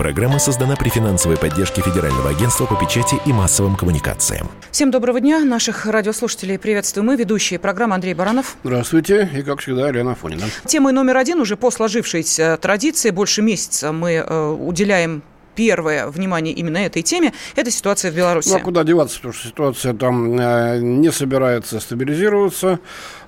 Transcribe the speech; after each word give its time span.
Программа 0.00 0.38
создана 0.38 0.76
при 0.76 0.88
финансовой 0.88 1.36
поддержке 1.36 1.82
Федерального 1.82 2.30
агентства 2.30 2.64
по 2.64 2.74
печати 2.74 3.16
и 3.26 3.34
массовым 3.34 3.76
коммуникациям. 3.76 4.48
Всем 4.70 4.90
доброго 4.90 5.20
дня. 5.20 5.44
Наших 5.44 5.84
радиослушателей 5.84 6.58
приветствуем 6.58 7.08
мы, 7.08 7.16
ведущие 7.16 7.58
программы 7.58 7.96
Андрей 7.96 8.14
Баранов. 8.14 8.56
Здравствуйте. 8.64 9.28
И, 9.36 9.42
как 9.42 9.60
всегда, 9.60 9.88
Елена 9.88 10.14
Фонина. 10.14 10.44
Темой 10.64 10.94
номер 10.94 11.18
один 11.18 11.38
уже 11.38 11.58
по 11.58 11.70
сложившейся 11.70 12.56
традиции. 12.56 13.10
Больше 13.10 13.42
месяца 13.42 13.92
мы 13.92 14.12
э, 14.12 14.48
уделяем 14.58 15.22
первое 15.54 16.06
внимание 16.08 16.54
именно 16.54 16.78
этой 16.78 17.02
теме, 17.02 17.34
это 17.54 17.70
ситуация 17.70 18.10
в 18.10 18.14
Беларуси. 18.14 18.48
Ну, 18.48 18.56
а 18.56 18.60
куда 18.60 18.82
деваться, 18.82 19.16
потому 19.16 19.34
что 19.34 19.48
ситуация 19.48 19.92
там 19.92 20.38
э, 20.40 20.78
не 20.80 21.12
собирается 21.12 21.80
стабилизироваться. 21.80 22.80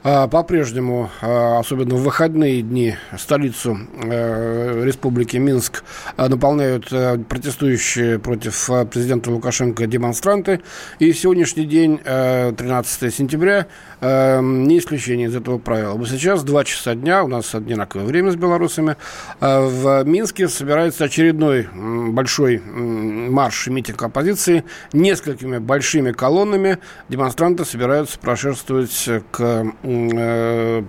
А, 0.04 0.26
по-прежнему, 0.26 1.10
а, 1.20 1.60
особенно 1.60 1.94
в 1.94 2.02
выходные 2.02 2.62
дни, 2.62 2.96
столицу 3.16 3.78
э, 4.02 4.84
Республики 4.84 5.36
Минск 5.36 5.84
а, 6.16 6.28
наполняют 6.28 6.92
э, 6.92 7.18
протестующие 7.18 8.18
против 8.18 8.68
президента 8.90 9.30
Лукашенко 9.30 9.86
демонстранты. 9.86 10.60
И 10.98 11.12
сегодняшний 11.12 11.66
день, 11.66 11.98
13 11.98 13.14
сентября, 13.14 13.66
не 14.00 14.78
исключение 14.78 15.28
из 15.28 15.36
этого 15.36 15.58
правила. 15.58 15.94
Вот 15.94 16.08
сейчас 16.08 16.42
2 16.42 16.64
часа 16.64 16.94
дня, 16.94 17.22
у 17.22 17.28
нас 17.28 17.54
одинаковое 17.54 18.06
время 18.06 18.32
с 18.32 18.36
белорусами, 18.36 18.96
в 19.40 20.04
Минске 20.04 20.48
собирается 20.48 21.04
очередной 21.04 21.68
большой 21.72 22.58
марш 22.58 23.68
и 23.68 23.70
митинг 23.70 24.02
оппозиции. 24.02 24.64
Несколькими 24.92 25.58
большими 25.58 26.12
колоннами 26.12 26.78
демонстранты 27.08 27.64
собираются 27.64 28.18
прошествовать 28.18 29.08
к 29.30 29.42
Э, 29.42 29.88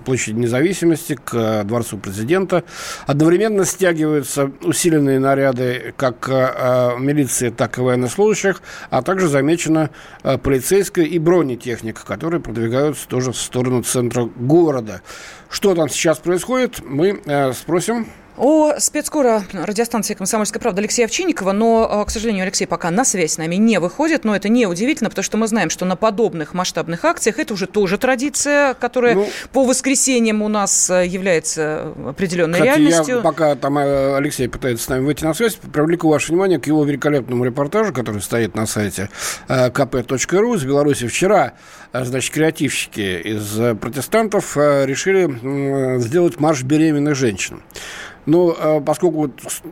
площади 0.06 0.36
независимости, 0.36 1.18
к 1.23 1.64
Дворцу 1.64 1.98
президента. 1.98 2.64
Одновременно 3.08 3.66
стягиваются 3.66 4.52
усиленные 4.62 5.20
наряды 5.20 5.94
как 5.98 6.28
э, 6.30 6.98
милиции, 7.00 7.50
так 7.50 7.78
и 7.78 7.82
военнослужащих, 7.82 8.62
а 8.90 9.02
также 9.02 9.28
замечена 9.28 9.90
э, 10.23 10.38
полицейская 10.38 11.06
и 11.06 11.20
бронетехника, 11.20 12.06
которые 12.06 12.42
продвигаются 12.42 13.08
тоже 13.08 13.32
в 13.32 13.38
сторону 13.38 13.84
центра 13.84 14.30
города. 14.36 15.02
Что 15.50 15.76
там 15.76 15.90
сейчас 15.90 16.17
происходит, 16.17 16.82
мы 16.84 17.22
спросим 17.54 18.08
о 18.38 18.80
спецкора 18.80 19.44
радиостанции 19.53 20.16
«Комсомольская 20.16 20.59
правда» 20.59 20.81
Алексея 20.81 21.06
Овчинникова, 21.06 21.52
но, 21.52 22.02
э, 22.02 22.06
к 22.06 22.09
сожалению, 22.09 22.44
Алексей 22.44 22.66
пока 22.66 22.89
на 22.89 23.06
связь 23.06 23.34
с 23.34 23.38
нами 23.38 23.56
не 23.56 23.80
выходит, 23.80 24.23
но 24.23 24.36
это 24.36 24.50
не 24.50 24.66
удивительно, 24.66 25.09
потому 25.09 25.23
что 25.23 25.38
мы 25.38 25.48
знаем, 25.48 25.70
что 25.70 25.86
на 25.86 25.95
подобных 25.95 26.54
масштабных 26.54 27.06
акциях 27.06 27.38
это 27.38 27.54
уже 27.54 27.67
тоже 27.67 27.98
традиция, 27.98 28.73
которая 28.73 29.16
ну, 29.16 29.30
по 29.52 29.64
воскресеньям 29.64 30.42
у 30.42 30.48
нас 30.48 30.89
э, 30.89 31.06
является 31.06 31.94
определенной 32.08 32.59
кстати, 32.59 32.80
реальностью. 32.80 33.17
Я, 33.17 33.22
пока 33.22 33.56
там 33.56 33.78
э, 33.78 34.16
Алексей 34.17 34.48
пытается 34.48 34.86
с 34.86 34.89
нами 34.89 35.06
выйти 35.06 35.23
на 35.23 35.34
связь, 35.36 35.56
привлеку 35.56 36.09
ваше 36.09 36.31
внимание 36.31 36.59
к 36.59 36.66
его 36.66 36.84
великолепному 36.84 37.45
репортажу, 37.45 37.94
который 37.94 38.22
стоит 38.22 38.56
на 38.56 38.66
сайте 38.66 39.09
kp.ru 39.48 40.58
с 40.58 40.64
Беларуси. 40.64 41.08
Вчера, 41.08 41.54
значит, 41.94 42.34
креативщики 42.34 43.22
из 43.22 43.78
протестантов 43.78 44.58
решили 44.58 46.00
сделать 46.00 46.39
марш 46.39 46.64
беременных 46.64 47.16
женщин. 47.16 47.61
Ну, 48.26 48.56
а 48.58 48.80
поскольку 48.80 49.32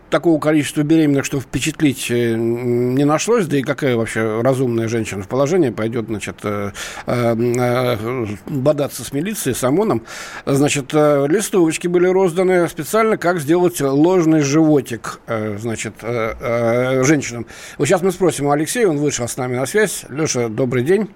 такого 0.09 0.39
количества 0.39 0.81
беременных, 0.81 1.25
что 1.25 1.39
впечатлить 1.39 2.11
э, 2.11 2.35
не 2.35 3.05
нашлось, 3.05 3.47
да 3.47 3.57
и 3.57 3.61
какая 3.61 3.95
вообще 3.95 4.41
разумная 4.41 4.87
женщина 4.87 5.23
в 5.23 5.27
положении 5.27 5.69
пойдет, 5.69 6.07
значит, 6.07 6.37
э, 6.43 6.71
э, 7.05 8.25
бодаться 8.47 9.03
с 9.03 9.13
милицией, 9.13 9.55
с 9.55 9.63
ОМОНом, 9.63 10.03
значит, 10.45 10.93
листовочки 10.93 11.87
были 11.87 12.07
розданы 12.07 12.67
специально, 12.67 13.17
как 13.17 13.39
сделать 13.39 13.79
ложный 13.79 14.41
животик, 14.41 15.21
значит, 15.57 15.93
женщинам. 16.01 17.45
Вот 17.77 17.87
сейчас 17.87 18.01
мы 18.01 18.11
спросим 18.11 18.47
у 18.47 18.51
Алексея, 18.51 18.87
он 18.87 18.97
вышел 18.97 19.27
с 19.27 19.37
нами 19.37 19.55
на 19.55 19.65
связь. 19.65 20.05
Леша, 20.09 20.49
добрый 20.49 20.83
день. 20.83 21.09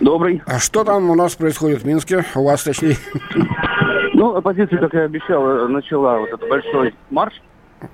Добрый. 0.00 0.42
А 0.46 0.58
что 0.58 0.84
там 0.84 1.10
у 1.10 1.14
нас 1.14 1.34
происходит 1.34 1.82
в 1.82 1.86
Минске? 1.86 2.24
У 2.34 2.44
вас, 2.44 2.62
точнее? 2.62 2.96
Ну, 4.20 4.36
оппозиция, 4.36 4.78
как 4.78 4.92
я 4.92 5.04
обещал, 5.04 5.66
начала 5.66 6.18
вот 6.18 6.28
этот 6.28 6.46
большой 6.46 6.94
марш. 7.08 7.32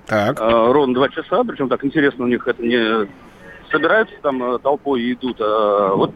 Так. 0.06 0.40
Э, 0.40 0.72
ровно 0.72 0.92
два 0.92 1.08
часа, 1.08 1.44
причем 1.44 1.68
так 1.68 1.84
интересно 1.84 2.24
у 2.24 2.26
них 2.26 2.48
это 2.48 2.60
не 2.64 3.08
собираются 3.70 4.16
там 4.22 4.42
э, 4.42 4.58
толпой 4.58 5.02
и 5.02 5.12
идут. 5.12 5.36
А 5.40 5.94
вот 5.94 6.10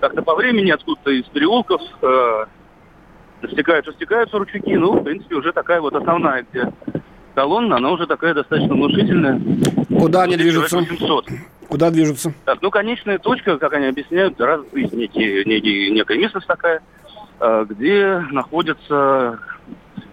как-то 0.00 0.22
по 0.22 0.36
времени 0.36 0.70
откуда-то 0.70 1.10
из 1.10 1.24
переулков 1.24 1.80
э, 2.00 2.44
стекаются, 3.50 3.92
стекаются 3.94 4.38
ручейки. 4.38 4.70
Ну, 4.70 5.00
в 5.00 5.02
принципе, 5.02 5.34
уже 5.34 5.52
такая 5.52 5.80
вот 5.80 5.96
основная, 5.96 6.46
где 6.48 6.72
колонна, 7.34 7.78
она 7.78 7.90
уже 7.90 8.06
такая 8.06 8.34
достаточно 8.34 8.72
внушительная. 8.72 9.40
Куда 9.98 10.22
они 10.22 10.36
движутся? 10.36 10.76
800. 10.76 11.26
Куда 11.68 11.90
движутся? 11.90 12.32
Так, 12.44 12.62
ну, 12.62 12.70
конечная 12.70 13.18
точка, 13.18 13.58
как 13.58 13.72
они 13.72 13.86
объясняют, 13.86 14.40
раз, 14.40 14.60
некий, 14.72 15.42
некий, 15.44 15.90
некая 15.90 16.18
местность 16.18 16.46
такая– 16.46 16.82
Э, 16.90 16.97
где 17.40 18.24
находятся 18.30 19.38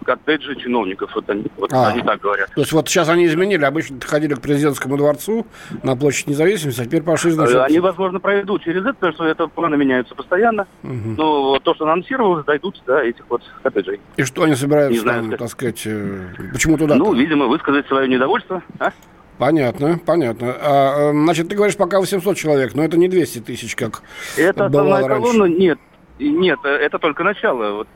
коттеджи 0.05 0.55
чиновников. 0.55 1.11
Вот 1.15 1.29
они, 1.29 1.45
вот 1.57 1.73
а, 1.73 1.87
они 1.87 2.01
так 2.01 2.21
говорят. 2.21 2.49
То 2.53 2.61
есть 2.61 2.71
вот 2.71 2.87
сейчас 2.87 3.09
они 3.09 3.25
изменили. 3.25 3.65
Обычно 3.65 3.99
ходили 4.01 4.35
к 4.35 4.41
президентскому 4.41 4.97
дворцу 4.97 5.45
на 5.83 5.95
площадь 5.95 6.27
независимости, 6.27 6.81
а 6.81 6.85
теперь 6.85 7.01
пошли, 7.01 7.31
значит... 7.31 7.55
Они, 7.57 7.79
возможно, 7.79 8.19
пройдут 8.19 8.63
через 8.63 8.81
это, 8.83 8.93
потому 8.93 9.13
что 9.13 9.25
это 9.25 9.47
планы 9.47 9.75
меняются 9.75 10.15
постоянно. 10.15 10.67
Угу. 10.83 11.15
Но 11.17 11.59
то, 11.59 11.73
что 11.75 11.85
анонсировалось, 11.85 12.45
дойдут 12.45 12.81
до 12.85 12.99
этих 12.99 13.25
вот 13.27 13.41
коттеджей. 13.63 13.99
И 14.15 14.23
что 14.23 14.43
они 14.43 14.55
собираются, 14.55 14.93
Не 14.93 14.99
знаю, 14.99 15.29
там, 15.29 15.37
так 15.37 15.49
сказать, 15.49 15.81
э, 15.85 16.27
почему 16.53 16.77
туда? 16.77 16.95
Ну, 16.95 17.13
видимо, 17.13 17.47
высказать 17.47 17.87
свое 17.87 18.07
недовольство. 18.07 18.61
А? 18.79 18.91
Понятно, 19.37 19.99
понятно. 20.05 20.55
А, 20.61 21.09
э, 21.09 21.11
значит, 21.11 21.49
ты 21.49 21.55
говоришь, 21.55 21.75
пока 21.75 21.99
800 21.99 22.37
человек, 22.37 22.75
но 22.75 22.83
это 22.83 22.97
не 22.97 23.09
200 23.09 23.39
тысяч, 23.39 23.75
как 23.75 24.01
Это 24.37 24.67
основная 24.67 25.07
колонна, 25.07 25.45
нет, 25.45 25.79
нет, 26.19 26.59
э, 26.63 26.69
это 26.69 26.99
только 26.99 27.23
начало. 27.23 27.77
Вот 27.77 27.87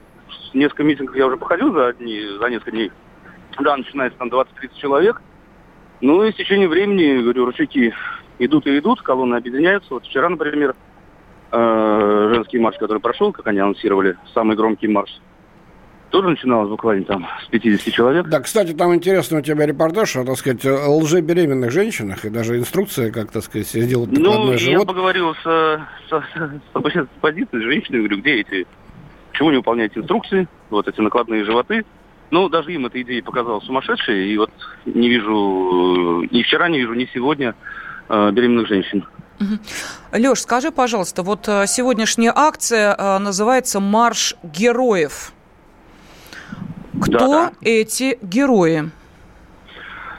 несколько 0.53 0.83
митингов 0.83 1.15
я 1.15 1.27
уже 1.27 1.37
походил 1.37 1.73
за, 1.73 1.93
дни, 1.93 2.21
за 2.39 2.49
несколько 2.49 2.71
дней. 2.71 2.91
Да, 3.59 3.75
начинается 3.77 4.17
там 4.19 4.29
20-30 4.29 4.47
человек. 4.79 5.21
Ну 6.01 6.23
и 6.23 6.31
в 6.31 6.35
течение 6.35 6.67
времени, 6.67 7.21
говорю, 7.21 7.45
ручейки 7.45 7.93
идут 8.39 8.67
и 8.67 8.77
идут, 8.79 9.01
колонны 9.01 9.35
объединяются. 9.35 9.93
Вот 9.93 10.05
вчера, 10.05 10.29
например, 10.29 10.75
э, 11.51 12.31
женский 12.33 12.59
марш, 12.59 12.77
который 12.77 12.99
прошел, 12.99 13.31
как 13.31 13.47
они 13.47 13.59
анонсировали, 13.59 14.17
самый 14.33 14.55
громкий 14.55 14.87
марш, 14.87 15.11
тоже 16.09 16.29
начиналось 16.29 16.69
буквально 16.69 17.05
там 17.05 17.27
с 17.45 17.47
50 17.47 17.93
человек. 17.93 18.27
Да, 18.27 18.39
кстати, 18.39 18.73
там 18.73 18.93
интересный 18.93 19.39
у 19.39 19.41
тебя 19.41 19.65
репортаж 19.65 20.15
о, 20.15 20.25
так 20.25 20.37
сказать, 20.37 20.63
лжебеременных 20.65 21.71
женщинах 21.71 22.25
и 22.25 22.29
даже 22.29 22.57
инструкция, 22.57 23.11
как, 23.11 23.31
так 23.31 23.43
сказать, 23.43 23.67
сделать 23.67 24.11
Ну, 24.11 24.53
я 24.53 24.79
поговорил 24.81 25.33
с, 25.35 25.43
с, 25.43 26.11
с, 26.11 26.21
с 26.73 27.07
позицией 27.21 27.63
женщины, 27.63 27.99
говорю, 27.99 28.17
где 28.19 28.41
эти, 28.41 28.67
почему 29.31 29.51
не 29.51 29.57
выполняете 29.57 29.99
инструкции, 29.99 30.47
вот 30.69 30.87
эти 30.87 30.99
накладные 31.01 31.45
животы. 31.45 31.85
Ну, 32.31 32.47
даже 32.49 32.73
им 32.73 32.85
эта 32.85 33.01
идея 33.01 33.23
показалась 33.23 33.65
сумасшедшей, 33.65 34.29
и 34.29 34.37
вот 34.37 34.51
не 34.85 35.09
вижу, 35.09 36.27
ни 36.29 36.43
вчера 36.43 36.69
не 36.69 36.79
вижу, 36.79 36.93
ни 36.93 37.09
сегодня 37.11 37.55
э, 38.07 38.31
беременных 38.31 38.67
женщин. 38.67 39.03
Леш, 40.11 40.41
скажи, 40.41 40.71
пожалуйста, 40.71 41.23
вот 41.23 41.47
э, 41.47 41.65
сегодняшняя 41.65 42.33
акция 42.35 42.95
э, 42.95 43.17
называется 43.19 43.79
«Марш 43.79 44.35
героев». 44.43 45.33
Кто 47.01 47.17
да, 47.17 47.27
да. 47.27 47.51
эти 47.61 48.17
герои? 48.21 48.89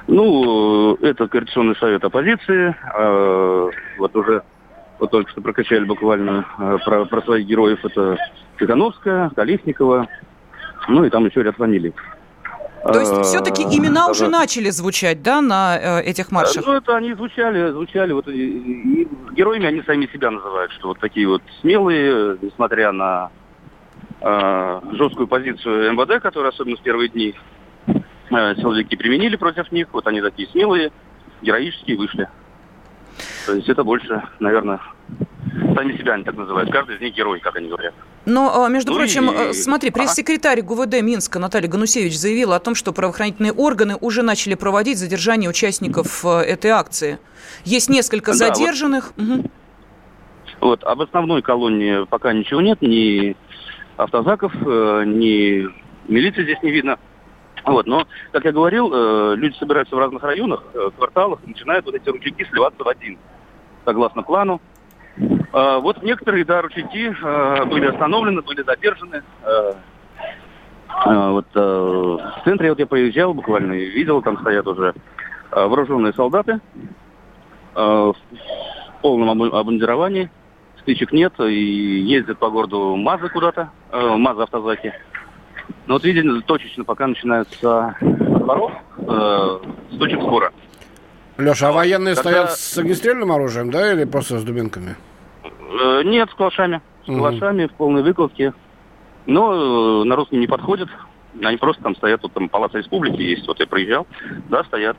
Ну, 0.06 0.94
это 0.96 1.28
Координационный 1.28 1.76
совет 1.76 2.04
оппозиции. 2.04 2.74
А, 2.94 3.70
вот 3.98 4.16
уже 4.16 4.42
вот 4.98 5.10
только 5.10 5.30
что 5.30 5.40
прокачали 5.40 5.84
буквально 5.84 6.46
а, 6.58 6.78
про, 6.78 7.04
про 7.04 7.22
своих 7.22 7.46
героев. 7.46 7.84
Это 7.84 8.16
Тихановская, 8.58 9.30
Колесникова, 9.30 10.08
ну 10.88 11.04
и 11.04 11.10
там 11.10 11.26
еще 11.26 11.42
ряд 11.42 11.56
фамилий. 11.56 11.94
То 12.82 12.98
есть 12.98 13.12
а, 13.12 13.22
все-таки 13.22 13.62
имена 13.62 14.08
уже 14.08 14.28
начали 14.28 14.70
звучать, 14.70 15.22
да, 15.22 15.42
на 15.42 15.78
э, 15.78 16.02
этих 16.02 16.32
маршах? 16.32 16.64
Ну, 16.66 16.72
это 16.72 16.96
они 16.96 17.12
звучали, 17.12 17.70
звучали, 17.72 18.12
вот 18.12 18.26
и, 18.28 19.02
и 19.02 19.08
героями 19.32 19.66
они 19.66 19.82
сами 19.82 20.06
себя 20.06 20.30
называют, 20.30 20.72
что 20.72 20.88
вот 20.88 20.98
такие 20.98 21.28
вот 21.28 21.42
смелые, 21.60 22.38
несмотря 22.40 22.90
на 22.92 23.30
э, 24.20 24.80
жесткую 24.92 25.26
позицию 25.26 25.92
МВД, 25.92 26.22
которую 26.22 26.50
особенно 26.50 26.76
в 26.76 26.82
первые 26.82 27.08
дни 27.08 27.34
э, 27.86 28.54
силовики 28.56 28.96
применили 28.96 29.36
против 29.36 29.70
них. 29.72 29.88
Вот 29.92 30.06
они 30.06 30.20
такие 30.20 30.48
смелые, 30.48 30.92
героические 31.42 31.96
вышли. 31.96 32.28
То 33.46 33.54
есть 33.54 33.68
это 33.68 33.84
больше, 33.84 34.22
наверное, 34.38 34.80
сами 35.74 35.96
себя 35.96 36.14
они 36.14 36.24
так 36.24 36.36
называют. 36.36 36.70
Каждый 36.70 36.96
из 36.96 37.00
них 37.00 37.14
герой, 37.14 37.40
как 37.40 37.56
они 37.56 37.68
говорят. 37.68 37.94
Но, 38.26 38.64
а, 38.64 38.68
между 38.68 38.92
ну 38.92 38.98
прочим, 38.98 39.30
и... 39.30 39.34
Э, 39.34 39.52
смотри, 39.52 39.90
пресс-секретарь 39.90 40.60
ГУВД 40.62 41.00
Минска 41.02 41.38
Наталья 41.38 41.68
Ганусевич 41.68 42.16
заявила 42.18 42.56
о 42.56 42.60
том, 42.60 42.74
что 42.74 42.92
правоохранительные 42.92 43.52
органы 43.52 43.96
уже 43.96 44.22
начали 44.22 44.54
проводить 44.54 44.98
задержание 44.98 45.48
участников 45.48 46.24
э, 46.24 46.40
этой 46.40 46.70
акции. 46.70 47.18
Есть 47.64 47.88
несколько 47.88 48.32
задержанных. 48.32 49.12
Да, 49.16 49.24
вот. 49.24 49.38
Угу. 49.38 49.50
вот, 50.60 50.84
об 50.84 51.00
основной 51.00 51.42
колонии 51.42 52.04
пока 52.06 52.32
ничего 52.32 52.60
нет, 52.60 52.82
ни 52.82 53.36
автозаков, 54.02 54.52
э, 54.54 55.04
ни 55.06 55.68
милиции 56.10 56.42
здесь 56.42 56.62
не 56.62 56.70
видно. 56.70 56.98
Вот, 57.64 57.86
но, 57.86 58.06
как 58.32 58.44
я 58.46 58.52
говорил, 58.52 58.88
люди 59.34 59.54
собираются 59.58 59.94
в 59.94 59.98
разных 59.98 60.22
районах, 60.22 60.64
кварталах, 60.96 61.40
и 61.44 61.48
начинают 61.48 61.84
вот 61.84 61.94
эти 61.94 62.08
ручейки 62.08 62.44
сливаться 62.44 62.82
в 62.82 62.88
один, 62.88 63.18
согласно 63.84 64.22
плану. 64.22 64.62
А, 65.52 65.78
вот 65.78 66.02
некоторые, 66.02 66.46
да, 66.46 66.62
ручейки 66.62 67.14
были 67.66 67.86
остановлены, 67.86 68.40
были 68.40 68.62
задержаны. 68.62 69.22
Вот 71.04 71.46
в 71.54 72.40
центре 72.44 72.70
вот 72.70 72.78
я 72.78 72.86
проезжал 72.86 73.34
буквально 73.34 73.74
и 73.74 73.90
видел, 73.90 74.22
там 74.22 74.38
стоят 74.38 74.66
уже 74.66 74.94
вооруженные 75.50 76.14
солдаты 76.14 76.60
в 77.74 78.14
полном 79.02 79.42
обмундировании. 79.54 80.30
Стычек 80.90 81.12
нет, 81.12 81.32
и 81.38 82.00
ездят 82.00 82.38
по 82.38 82.50
городу 82.50 82.96
МАЗы 82.96 83.28
куда-то, 83.28 83.70
МАЗы 83.92 84.42
автозаки. 84.42 84.92
Но 85.86 85.94
вот 85.94 86.02
видите, 86.02 86.28
точечно 86.44 86.82
пока 86.82 87.06
начинаются 87.06 87.94
воров, 88.00 88.72
стучек 89.92 90.20
скоро. 90.20 90.52
Леша, 91.38 91.68
а 91.68 91.72
военные 91.72 92.16
Когда... 92.16 92.30
стоят 92.30 92.50
с 92.58 92.78
огнестрельным 92.78 93.30
оружием, 93.30 93.70
да, 93.70 93.92
или 93.92 94.02
просто 94.02 94.40
с 94.40 94.42
дубинками? 94.42 94.96
Э, 95.44 96.02
нет, 96.04 96.28
с 96.28 96.34
калашами. 96.34 96.80
С 97.04 97.06
калашами 97.06 97.66
в 97.66 97.72
полной 97.74 98.02
выкладке. 98.02 98.52
Но 99.26 100.02
э, 100.02 100.04
на 100.06 100.16
русским 100.16 100.40
не 100.40 100.48
подходят. 100.48 100.88
Они 101.40 101.56
просто 101.56 101.84
там 101.84 101.94
стоят, 101.94 102.20
вот 102.24 102.32
там 102.32 102.48
Палац 102.48 102.74
Республики 102.74 103.22
есть, 103.22 103.46
вот 103.46 103.60
я 103.60 103.66
проезжал, 103.68 104.08
да, 104.48 104.64
стоят. 104.64 104.96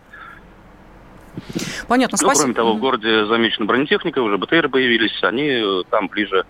Понятно, 1.88 2.18
ну, 2.22 2.28
спасибо. 2.28 2.44
Кроме 2.44 2.54
того, 2.54 2.74
в 2.74 2.80
городе 2.80 3.26
замечена 3.26 3.66
бронетехника, 3.66 4.20
уже 4.20 4.38
БТР 4.38 4.70
появились, 4.70 5.18
они 5.24 5.84
там 5.90 6.08
ближе 6.08 6.46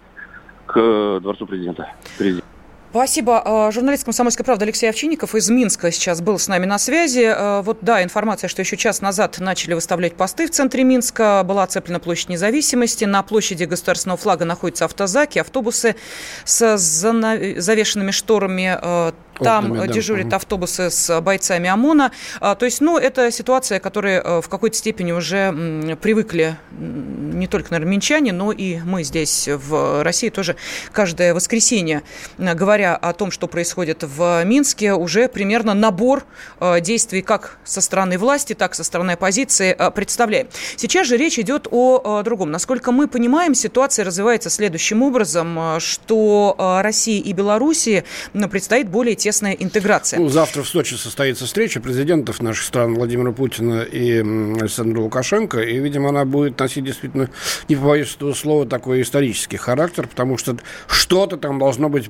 к 0.66 1.20
Дворцу 1.22 1.46
президента. 1.46 1.94
президента. 2.18 2.51
Спасибо. 2.92 3.42
А, 3.46 3.72
журналист 3.72 4.04
«Комсомольской 4.04 4.44
правды» 4.44 4.66
Алексей 4.66 4.90
Овчинников 4.90 5.34
из 5.34 5.50
Минска 5.50 5.92
сейчас 5.92 6.20
был 6.20 6.38
с 6.38 6.50
нами 6.50 6.66
на 6.66 6.78
связи. 6.78 7.24
А, 7.26 7.62
вот, 7.62 7.78
да, 7.80 8.04
информация, 8.04 8.50
что 8.50 8.62
еще 8.62 8.76
час 8.76 9.00
назад 9.00 9.40
начали 9.40 9.74
выставлять 9.74 10.18
посты 10.18 10.46
в 10.46 10.52
центре 10.52 10.84
Минска. 10.84 11.42
Была 11.46 11.64
оцеплена 11.64 12.00
площадь 12.00 12.28
независимости. 12.28 13.06
На 13.06 13.24
площади 13.24 13.64
государственного 13.64 14.18
флага 14.18 14.44
находятся 14.44 14.84
автозаки, 14.84 15.40
автобусы 15.40 15.96
с 16.44 16.78
завешенными 16.78 18.12
шторами. 18.12 18.78
А, 18.82 19.14
там 19.40 19.72
Окнами, 19.72 19.92
дежурят 19.92 20.30
да. 20.30 20.36
автобусы 20.36 20.92
с 20.92 21.20
бойцами 21.22 21.68
ОМОНа. 21.68 22.12
То 22.42 22.58
есть, 22.62 22.80
ну, 22.80 23.00
это 23.00 23.32
ситуация, 23.32 23.80
которой 23.80 24.22
в 24.22 24.48
какой-то 24.48 24.78
степени 24.78 25.14
уже 25.14 25.98
привыкли 26.00 26.58
не 26.78 27.48
только, 27.48 27.72
наверное, 27.72 27.92
минчане, 27.92 28.34
но 28.34 28.52
и 28.52 28.78
мы 28.82 29.04
здесь 29.04 29.50
в 29.52 30.04
России 30.04 30.30
тоже 30.30 30.58
каждое 30.92 31.34
воскресенье 31.34 32.04
говорим 32.38 32.81
говоря 32.82 32.96
о 32.96 33.14
том, 33.14 33.32
что 33.32 33.48
происходит 33.48 34.04
в 34.04 34.44
Минске, 34.44 34.94
уже 34.94 35.28
примерно 35.28 35.74
набор 35.74 36.24
э, 36.60 36.82
действий 36.82 37.22
как 37.22 37.60
со 37.64 37.80
стороны 37.80 38.18
власти, 38.18 38.54
так 38.54 38.74
со 38.74 38.84
стороны 38.84 39.12
оппозиции 39.12 39.76
э, 39.78 39.92
представляем. 39.92 40.48
Сейчас 40.78 41.08
же 41.08 41.18
речь 41.18 41.38
идет 41.38 41.68
о 41.70 42.20
э, 42.22 42.24
другом. 42.24 42.52
Насколько 42.52 42.92
мы 42.92 43.08
понимаем, 43.08 43.54
ситуация 43.54 44.04
развивается 44.04 44.50
следующим 44.50 45.04
образом, 45.04 45.80
что 45.80 46.56
России 46.82 47.20
и 47.20 47.34
Белоруссии 47.34 48.04
предстоит 48.50 48.90
более 48.90 49.16
тесная 49.16 49.54
интеграция. 49.54 50.20
Ну, 50.20 50.30
завтра 50.30 50.64
в 50.64 50.68
Сочи 50.68 50.96
состоится 50.96 51.46
встреча 51.46 51.80
президентов 51.80 52.42
наших 52.42 52.66
стран 52.66 52.96
Владимира 52.96 53.32
Путина 53.32 53.82
и 53.82 54.20
Александра 54.60 55.02
Лукашенко, 55.02 55.60
и, 55.60 55.78
видимо, 55.78 56.10
она 56.10 56.26
будет 56.26 56.60
носить 56.60 56.86
действительно, 56.86 57.30
не 57.70 57.76
побоюсь 57.76 58.16
этого 58.16 58.34
слова, 58.34 58.66
такой 58.66 59.02
исторический 59.02 59.58
характер, 59.58 60.08
потому 60.08 60.38
что 60.38 60.58
что-то 60.88 61.38
там 61.38 61.60
должно 61.60 61.90
быть 61.90 62.10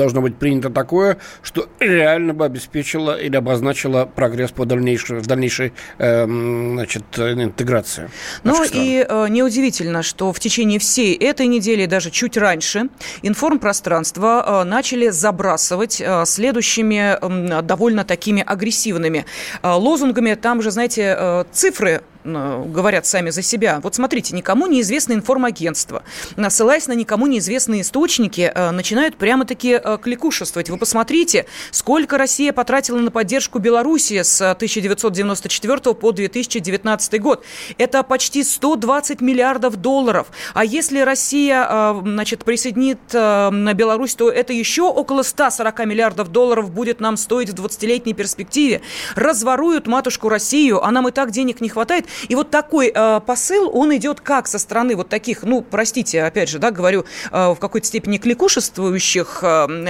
должно 0.00 0.22
быть 0.22 0.36
принято 0.36 0.70
такое, 0.70 1.18
что 1.42 1.68
реально 1.78 2.32
бы 2.32 2.44
обеспечило 2.46 3.20
или 3.20 3.36
обозначило 3.36 4.06
прогресс 4.06 4.50
по 4.50 4.64
дальнейшей, 4.64 5.18
в 5.18 5.26
дальнейшей 5.26 5.72
э, 5.98 6.24
значит, 6.24 7.04
интеграции. 7.18 8.10
Ну 8.44 8.64
и 8.64 9.04
э, 9.06 9.28
неудивительно, 9.28 10.02
что 10.02 10.32
в 10.32 10.40
течение 10.40 10.78
всей 10.78 11.14
этой 11.14 11.46
недели, 11.46 11.86
даже 11.86 12.10
чуть 12.10 12.36
раньше, 12.36 12.88
информпространство 13.22 14.62
э, 14.62 14.64
начали 14.64 15.10
забрасывать 15.10 16.00
э, 16.00 16.24
следующими 16.24 17.18
э, 17.20 17.62
довольно 17.62 18.04
такими 18.04 18.42
агрессивными 18.42 19.26
э, 19.62 19.68
лозунгами. 19.70 20.34
Там 20.34 20.62
же, 20.62 20.70
знаете, 20.70 21.14
э, 21.18 21.44
цифры 21.52 22.02
говорят 22.24 23.06
сами 23.06 23.30
за 23.30 23.42
себя. 23.42 23.80
Вот 23.82 23.94
смотрите, 23.94 24.34
никому 24.34 24.66
неизвестное 24.66 25.16
информагентство, 25.16 26.02
ссылаясь 26.48 26.86
на 26.86 26.92
никому 26.92 27.26
неизвестные 27.26 27.82
источники, 27.82 28.52
э, 28.54 28.70
начинают 28.70 29.16
прямо-таки 29.16 29.80
э, 29.82 29.98
кликушествовать. 30.00 30.70
Вы 30.70 30.76
посмотрите, 30.76 31.46
сколько 31.70 32.18
Россия 32.18 32.52
потратила 32.52 32.98
на 32.98 33.10
поддержку 33.10 33.58
Беларуси 33.58 34.22
с 34.22 34.40
1994 34.40 35.94
по 35.94 36.12
2019 36.12 37.20
год. 37.20 37.44
Это 37.78 38.02
почти 38.02 38.44
120 38.44 39.20
миллиардов 39.20 39.76
долларов. 39.76 40.28
А 40.54 40.64
если 40.64 41.00
Россия 41.00 41.66
э, 41.68 42.00
значит, 42.02 42.44
присоединит 42.44 43.00
на 43.12 43.74
Беларусь, 43.74 44.14
то 44.14 44.30
это 44.30 44.52
еще 44.52 44.82
около 44.82 45.22
140 45.22 45.86
миллиардов 45.86 46.28
долларов 46.28 46.70
будет 46.70 47.00
нам 47.00 47.16
стоить 47.16 47.50
в 47.50 47.64
20-летней 47.64 48.14
перспективе. 48.14 48.82
Разворуют 49.14 49.86
матушку 49.86 50.28
Россию, 50.28 50.84
а 50.84 50.90
нам 50.90 51.08
и 51.08 51.10
так 51.10 51.30
денег 51.30 51.60
не 51.60 51.68
хватает. 51.68 52.06
И 52.28 52.34
вот 52.34 52.50
такой 52.50 52.92
э, 52.94 53.20
посыл, 53.26 53.70
он 53.72 53.94
идет 53.96 54.20
как 54.20 54.46
со 54.46 54.58
стороны 54.58 54.96
вот 54.96 55.08
таких, 55.08 55.42
ну, 55.42 55.62
простите, 55.62 56.22
опять 56.22 56.48
же, 56.48 56.58
да, 56.58 56.70
говорю, 56.70 57.04
э, 57.30 57.52
в 57.52 57.56
какой-то 57.56 57.86
степени 57.86 58.18
кликушествующих 58.18 59.40
э, 59.42 59.46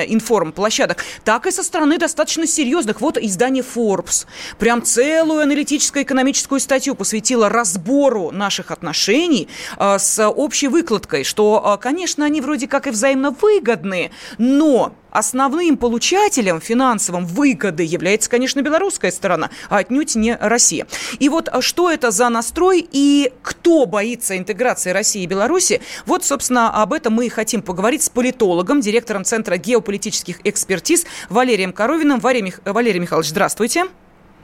информплощадок, 0.08 1.04
так 1.24 1.46
и 1.46 1.50
со 1.50 1.62
стороны 1.62 1.98
достаточно 1.98 2.46
серьезных. 2.46 3.00
Вот 3.00 3.18
издание 3.18 3.64
Forbes 3.64 4.26
прям 4.58 4.82
целую 4.82 5.42
аналитическую 5.42 6.04
экономическую 6.04 6.60
статью 6.60 6.94
посвятило 6.94 7.48
разбору 7.48 8.30
наших 8.30 8.70
отношений 8.70 9.48
э, 9.78 9.98
с 9.98 10.26
общей 10.28 10.68
выкладкой, 10.68 11.24
что, 11.24 11.76
э, 11.76 11.82
конечно, 11.82 12.24
они 12.24 12.40
вроде 12.40 12.66
как 12.68 12.86
и 12.86 12.90
взаимно 12.90 13.30
выгодны, 13.30 14.10
но 14.38 14.94
Основным 15.10 15.76
получателем 15.76 16.60
финансовым 16.60 17.26
выгоды 17.26 17.82
является, 17.82 18.30
конечно, 18.30 18.60
белорусская 18.62 19.10
сторона, 19.10 19.50
а 19.68 19.78
отнюдь 19.78 20.14
не 20.14 20.36
Россия. 20.36 20.86
И 21.18 21.28
вот 21.28 21.48
а, 21.48 21.62
что 21.62 21.90
это 21.90 22.10
за 22.10 22.28
настрой 22.28 22.86
и 22.90 23.32
кто 23.42 23.86
боится 23.86 24.36
интеграции 24.36 24.90
России 24.90 25.22
и 25.22 25.26
Беларуси, 25.26 25.80
вот, 26.06 26.24
собственно, 26.24 26.70
об 26.82 26.92
этом 26.92 27.14
мы 27.14 27.26
и 27.26 27.28
хотим 27.28 27.62
поговорить 27.62 28.02
с 28.02 28.08
политологом, 28.08 28.80
директором 28.80 29.24
Центра 29.24 29.56
геополитических 29.56 30.40
экспертиз 30.44 31.06
Валерием 31.28 31.72
Коровиным. 31.72 32.20
Валерий, 32.20 32.42
Мих... 32.42 32.60
Валерий 32.64 33.00
Михайлович, 33.00 33.30
здравствуйте. 33.30 33.86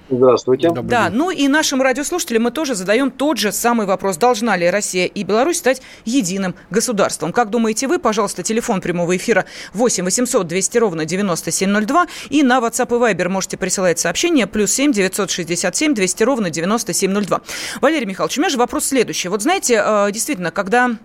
Здравствуйте. 0.08 0.68
Добрый 0.68 0.88
да, 0.88 1.08
день. 1.08 1.18
ну 1.18 1.30
и 1.30 1.48
нашим 1.48 1.82
радиослушателям 1.82 2.44
мы 2.44 2.50
тоже 2.52 2.74
задаем 2.74 3.10
тот 3.10 3.38
же 3.38 3.50
самый 3.50 3.86
вопрос. 3.86 4.16
Должна 4.16 4.56
ли 4.56 4.70
Россия 4.70 5.06
и 5.06 5.24
Беларусь 5.24 5.58
стать 5.58 5.82
единым 6.04 6.54
государством? 6.70 7.32
Как 7.32 7.50
думаете 7.50 7.88
вы? 7.88 7.98
Пожалуйста, 7.98 8.42
телефон 8.42 8.80
прямого 8.80 9.16
эфира 9.16 9.46
8 9.74 10.04
800 10.04 10.46
200 10.46 10.78
ровно 10.78 11.04
9702. 11.04 12.06
И 12.30 12.42
на 12.42 12.58
WhatsApp 12.58 12.86
и 12.86 13.14
Viber 13.14 13.28
можете 13.28 13.56
присылать 13.56 13.98
сообщения 13.98 14.46
плюс 14.46 14.72
7 14.72 14.92
967 14.92 15.94
200 15.94 16.22
ровно 16.22 16.50
9702. 16.50 17.40
Валерий 17.80 18.06
Михайлович, 18.06 18.38
у 18.38 18.40
меня 18.40 18.50
же 18.50 18.58
вопрос 18.58 18.86
следующий. 18.86 19.28
Вот 19.28 19.42
знаете, 19.42 19.82
э, 19.84 20.10
действительно, 20.12 20.52
когда 20.52 20.96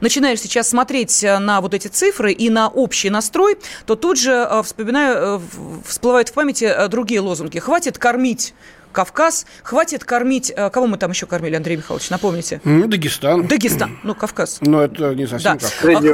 начинаешь 0.00 0.40
сейчас 0.40 0.68
смотреть 0.68 1.22
э, 1.24 1.38
на 1.38 1.60
вот 1.60 1.74
эти 1.74 1.88
цифры 1.88 2.32
и 2.32 2.50
на 2.50 2.68
общий 2.68 3.10
настрой, 3.10 3.56
то 3.86 3.96
тут 3.96 4.18
же 4.18 4.32
э, 4.32 4.62
вспоминаю, 4.62 5.38
э, 5.38 5.40
всплывают 5.86 6.28
в 6.28 6.32
памяти 6.32 6.72
другие 6.88 7.20
лозунги. 7.20 7.58
Хватит 7.58 7.98
кормить 7.98 8.54
Кавказ. 8.94 9.44
Хватит 9.62 10.04
кормить... 10.04 10.54
Кого 10.72 10.86
мы 10.86 10.96
там 10.96 11.10
еще 11.10 11.26
кормили, 11.26 11.56
Андрей 11.56 11.76
Михайлович, 11.76 12.08
напомните? 12.10 12.60
Дагестан. 12.64 13.46
Дагестан, 13.46 13.98
ну, 14.02 14.14
Кавказ. 14.14 14.58
Но 14.62 14.82
это 14.82 15.14
не 15.14 15.26
совсем 15.26 15.58
да. 15.58 15.68
Кавказ. 15.68 16.04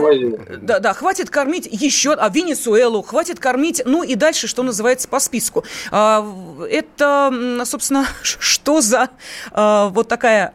А, 0.50 0.56
да, 0.56 0.78
да, 0.80 0.94
хватит 0.94 1.30
кормить 1.30 1.68
еще... 1.70 2.14
А 2.14 2.28
Венесуэлу, 2.28 3.02
хватит 3.02 3.38
кормить... 3.38 3.82
Ну, 3.84 4.02
и 4.02 4.16
дальше, 4.16 4.48
что 4.48 4.62
называется, 4.62 5.06
по 5.08 5.20
списку. 5.20 5.64
А, 5.90 6.26
это, 6.68 7.62
собственно, 7.64 8.06
что 8.22 8.80
за 8.80 9.10
а, 9.52 9.88
вот 9.88 10.08
такая 10.08 10.54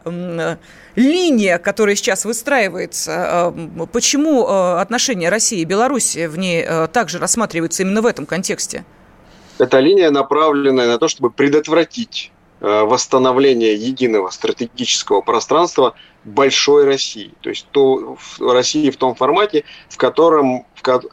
линия, 0.96 1.58
которая 1.58 1.94
сейчас 1.94 2.24
выстраивается, 2.24 3.54
э, 3.54 3.86
почему 3.92 4.46
э, 4.48 4.80
отношения 4.80 5.28
России 5.28 5.60
и 5.60 5.64
Беларуси 5.64 6.26
в 6.26 6.38
ней 6.38 6.64
э, 6.66 6.88
также 6.88 7.18
рассматриваются 7.18 7.82
именно 7.82 8.02
в 8.02 8.06
этом 8.06 8.26
контексте? 8.26 8.84
Эта 9.58 9.80
линия 9.80 10.10
направленная 10.10 10.86
на 10.86 10.98
то, 10.98 11.08
чтобы 11.08 11.30
предотвратить 11.30 12.30
э, 12.60 12.82
восстановления 12.82 13.74
единого 13.74 14.30
стратегического 14.30 15.22
пространства 15.22 15.94
большой 16.24 16.84
России. 16.84 17.32
То 17.40 17.48
есть 17.48 17.66
то, 17.70 18.18
России 18.38 18.90
в 18.90 18.96
том 18.96 19.14
формате, 19.14 19.64
в 19.88 19.96
котором 19.96 20.66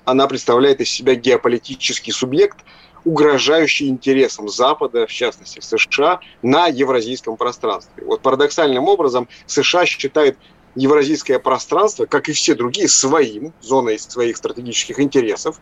она 0.04 0.28
представляет 0.28 0.82
из 0.82 0.90
себя 0.90 1.16
геополитический 1.16 2.12
субъект, 2.12 2.58
угрожающий 3.06 3.88
интересам 3.88 4.50
Запада, 4.50 5.08
в 5.08 5.12
частности 5.12 5.60
США, 5.60 6.20
на 6.42 6.68
евразийском 6.68 7.38
пространстве. 7.38 8.04
Вот 8.06 8.22
парадоксальным 8.22 8.88
образом 8.88 9.28
США 9.46 9.86
считает 9.86 10.38
евразийское 10.76 11.40
пространство, 11.40 12.06
как 12.06 12.30
и 12.30 12.34
все 12.34 12.56
другие, 12.56 12.88
своим, 12.88 13.54
зоной 13.62 14.00
своих 14.00 14.38
стратегических 14.38 15.00
интересов. 15.00 15.60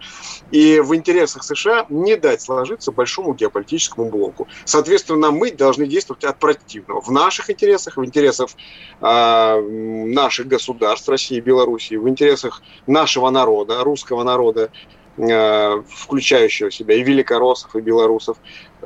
И 0.52 0.80
в 0.80 0.96
интересах 0.96 1.44
США 1.44 1.86
не 1.90 2.16
дать 2.16 2.42
сложиться 2.42 2.92
большому 2.92 3.34
геополитическому 3.34 4.10
блоку. 4.10 4.48
Соответственно, 4.66 5.32
мы 5.32 5.52
должны 5.52 5.88
действовать 5.88 6.24
от 6.24 6.40
противного. 6.40 7.02
В 7.02 7.12
наших 7.12 7.50
интересах, 7.50 7.98
в 7.98 8.06
интересах 8.06 8.50
э, 9.02 9.62
наших 9.62 10.48
государств, 10.48 11.10
России 11.10 11.38
и 11.38 11.42
Белоруссии, 11.42 11.96
в 11.96 12.08
интересах 12.08 12.62
нашего 12.88 13.30
народа, 13.30 13.84
русского 13.84 14.24
народа, 14.24 14.72
э, 15.18 15.84
включающего 15.90 16.72
себя 16.72 16.96
и 16.96 17.04
великороссов, 17.04 17.76
и 17.76 17.82
белорусов. 17.82 18.38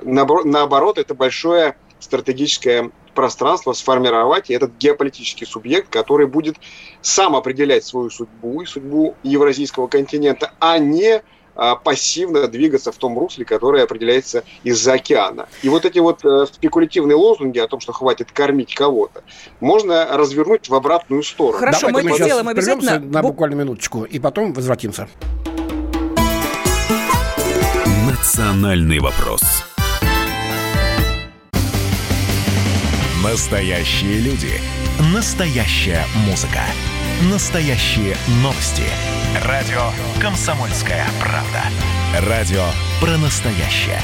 Наоборот, 0.01 0.97
это 0.97 1.13
большое 1.13 1.77
стратегическое 1.99 2.91
пространство 3.15 3.73
сформировать, 3.73 4.49
и 4.49 4.53
этот 4.53 4.77
геополитический 4.77 5.47
субъект, 5.47 5.89
который 5.89 6.27
будет 6.27 6.57
сам 7.01 7.35
определять 7.35 7.83
свою 7.85 8.11
судьбу 8.11 8.61
и 8.61 8.65
судьбу 8.65 9.15
евразийского 9.23 9.87
континента, 9.87 10.53
а 10.59 10.77
не 10.77 11.23
а, 11.55 11.75
пассивно 11.75 12.47
двигаться 12.47 12.91
в 12.91 12.97
том 12.97 13.17
русле, 13.17 13.45
которое 13.45 13.83
определяется 13.83 14.43
из-за 14.63 14.93
океана. 14.93 15.47
И 15.63 15.69
вот 15.69 15.85
эти 15.85 15.99
вот 15.99 16.23
э, 16.25 16.45
спекулятивные 16.51 17.15
лозунги 17.15 17.59
о 17.59 17.67
том, 17.67 17.79
что 17.79 17.93
хватит 17.93 18.31
кормить 18.31 18.75
кого-то, 18.75 19.23
можно 19.61 20.05
развернуть 20.17 20.67
в 20.67 20.75
обратную 20.75 21.23
сторону. 21.23 21.57
Хорошо, 21.57 21.87
Давайте 21.87 22.09
мы 22.09 22.15
это 22.15 22.23
сделаем 22.25 22.47
обязательно. 22.49 22.99
На 22.99 23.21
буквально 23.21 23.55
минуточку, 23.55 24.03
и 24.03 24.19
потом 24.19 24.51
возвратимся. 24.51 25.07
Национальный 28.05 28.99
вопрос. 28.99 29.54
Настоящие 33.31 34.19
люди. 34.19 34.61
Настоящая 35.11 36.05
музыка. 36.27 36.61
Настоящие 37.31 38.15
новости. 38.43 38.83
Радио 39.43 39.81
«Комсомольская 40.21 41.07
правда». 41.19 41.63
Радио 42.29 42.63
про 43.01 43.17
настоящее. 43.17 43.99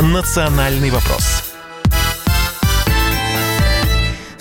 «Национальный 0.00 0.90
вопрос» 0.90 1.49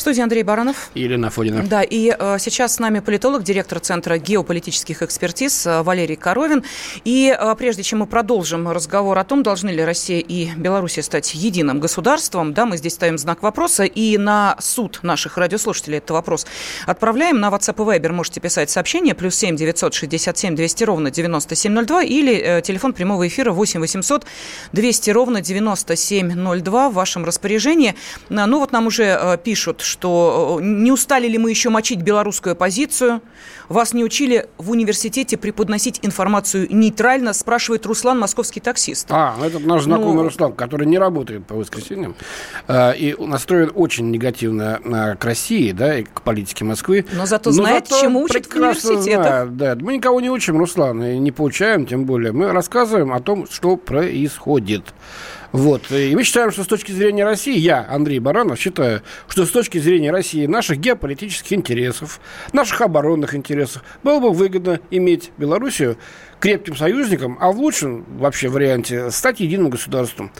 студии 0.10 0.24
Андрей 0.24 0.42
Баранов. 0.42 0.90
И 0.96 1.02
Елена 1.02 1.30
Фодина. 1.30 1.62
Да, 1.68 1.84
и 1.84 2.16
э, 2.18 2.38
сейчас 2.40 2.76
с 2.76 2.80
нами 2.80 3.00
политолог, 3.00 3.44
директор 3.44 3.80
Центра 3.80 4.18
геополитических 4.18 5.04
экспертиз 5.04 5.68
э, 5.68 5.84
Валерий 5.84 6.16
Коровин. 6.16 6.64
И 7.04 7.32
э, 7.40 7.56
прежде 7.56 7.84
чем 7.84 8.00
мы 8.00 8.08
продолжим 8.08 8.68
разговор 8.70 9.20
о 9.20 9.24
том, 9.24 9.44
должны 9.44 9.70
ли 9.70 9.84
Россия 9.84 10.18
и 10.20 10.50
Белоруссия 10.56 11.04
стать 11.04 11.36
единым 11.36 11.80
государством, 11.80 12.56
да, 12.56 12.66
мы 12.66 12.78
здесь 12.78 12.94
ставим 12.94 13.20
знак 13.20 13.44
вопроса, 13.44 13.84
и 13.84 14.18
на 14.18 14.56
суд 14.60 15.02
наших 15.04 15.38
радиослушателей 15.38 16.00
этот 16.00 16.10
вопрос 16.10 16.48
отправляем. 16.88 17.40
На 17.40 17.50
WhatsApp 17.50 17.76
и 17.76 18.00
Viber 18.00 18.12
можете 18.12 18.40
писать 18.40 18.72
сообщение, 18.72 19.14
плюс 19.14 19.36
7 19.36 19.56
967 19.58 20.56
200 20.56 20.84
ровно 20.86 21.12
9702, 21.12 22.02
или 22.02 22.34
э, 22.34 22.62
телефон 22.64 22.94
прямого 22.94 23.28
эфира 23.28 23.52
8 23.52 23.80
800 23.80 24.26
200 24.74 25.10
ровно 25.12 25.42
9702 25.42 26.90
в 26.90 26.94
вашем 26.94 27.26
распоряжении. 27.26 27.94
Ну 28.30 28.58
вот 28.58 28.72
нам 28.72 28.88
уже 28.88 29.04
э, 29.04 29.38
пишут, 29.38 29.82
что 29.82 29.99
что 30.00 30.60
э, 30.62 30.64
не 30.64 30.92
устали 30.94 31.28
ли 31.28 31.38
мы 31.38 31.50
еще 31.50 31.70
мочить 31.70 32.02
белорусскую 32.02 32.56
позицию? 32.56 33.22
Вас 33.68 33.94
не 33.94 34.06
учили 34.06 34.48
в 34.58 34.72
университете 34.72 35.38
преподносить 35.38 36.00
информацию 36.04 36.68
нейтрально, 36.70 37.34
спрашивает 37.34 37.86
Руслан, 37.86 38.18
московский 38.18 38.62
таксист. 38.62 39.08
А, 39.10 39.36
ну 39.38 39.46
это 39.46 39.60
наш 39.60 39.84
знакомый 39.84 40.16
ну, 40.16 40.24
Руслан, 40.24 40.54
который 40.54 40.88
не 40.88 40.98
работает 40.98 41.46
по 41.46 41.56
воскресеньям 41.56 42.16
э, 42.68 42.96
и 42.96 43.16
настроен 43.20 43.72
очень 43.76 44.10
негативно 44.10 44.80
э, 44.84 45.16
к 45.18 45.26
России, 45.26 45.74
да, 45.74 46.00
и 46.00 46.04
к 46.04 46.22
политике 46.22 46.64
Москвы. 46.64 47.06
Но 47.12 47.26
зато 47.26 47.50
Но 47.50 47.58
знает, 47.58 47.88
зато 47.90 48.02
чему 48.02 48.22
учат 48.22 48.46
в 48.46 48.56
университетах. 48.56 49.04
Знает, 49.04 49.58
да, 49.58 49.76
мы 49.76 49.98
никого 49.98 50.22
не 50.22 50.30
учим, 50.30 50.58
Руслан, 50.58 51.04
и 51.04 51.18
не 51.18 51.32
получаем, 51.32 51.86
тем 51.86 52.06
более. 52.06 52.32
Мы 52.32 52.54
рассказываем 52.54 53.12
о 53.12 53.20
том, 53.20 53.48
что 53.50 53.76
происходит. 53.76 54.94
Вот. 55.52 55.92
И 55.92 56.16
мы 56.16 56.24
считаем, 56.24 56.52
что 56.52 56.64
с 56.64 56.68
точки 56.68 56.92
зрения 56.92 57.26
России, 57.26 57.58
я, 57.58 57.86
Андрей 57.90 58.20
Баранов, 58.20 58.60
считаю, 58.60 59.02
что 59.28 59.46
с 59.46 59.50
точки 59.50 59.80
зрения 59.80 60.12
России 60.12 60.46
наших 60.46 60.78
геополитических 60.80 61.54
интересов, 61.54 62.20
наших 62.54 62.82
оборонных 62.82 63.34
интересов, 63.34 63.84
было 64.04 64.20
бы 64.20 64.32
выгодно 64.32 64.80
иметь 64.92 65.32
Белоруссию 65.38 65.98
крепким 66.40 66.76
союзником, 66.76 67.38
а 67.42 67.52
в 67.52 67.58
лучшем 67.58 68.06
вообще 68.20 68.48
варианте 68.48 69.10
стать 69.12 69.40
единым 69.40 69.70
государством. 69.70 70.32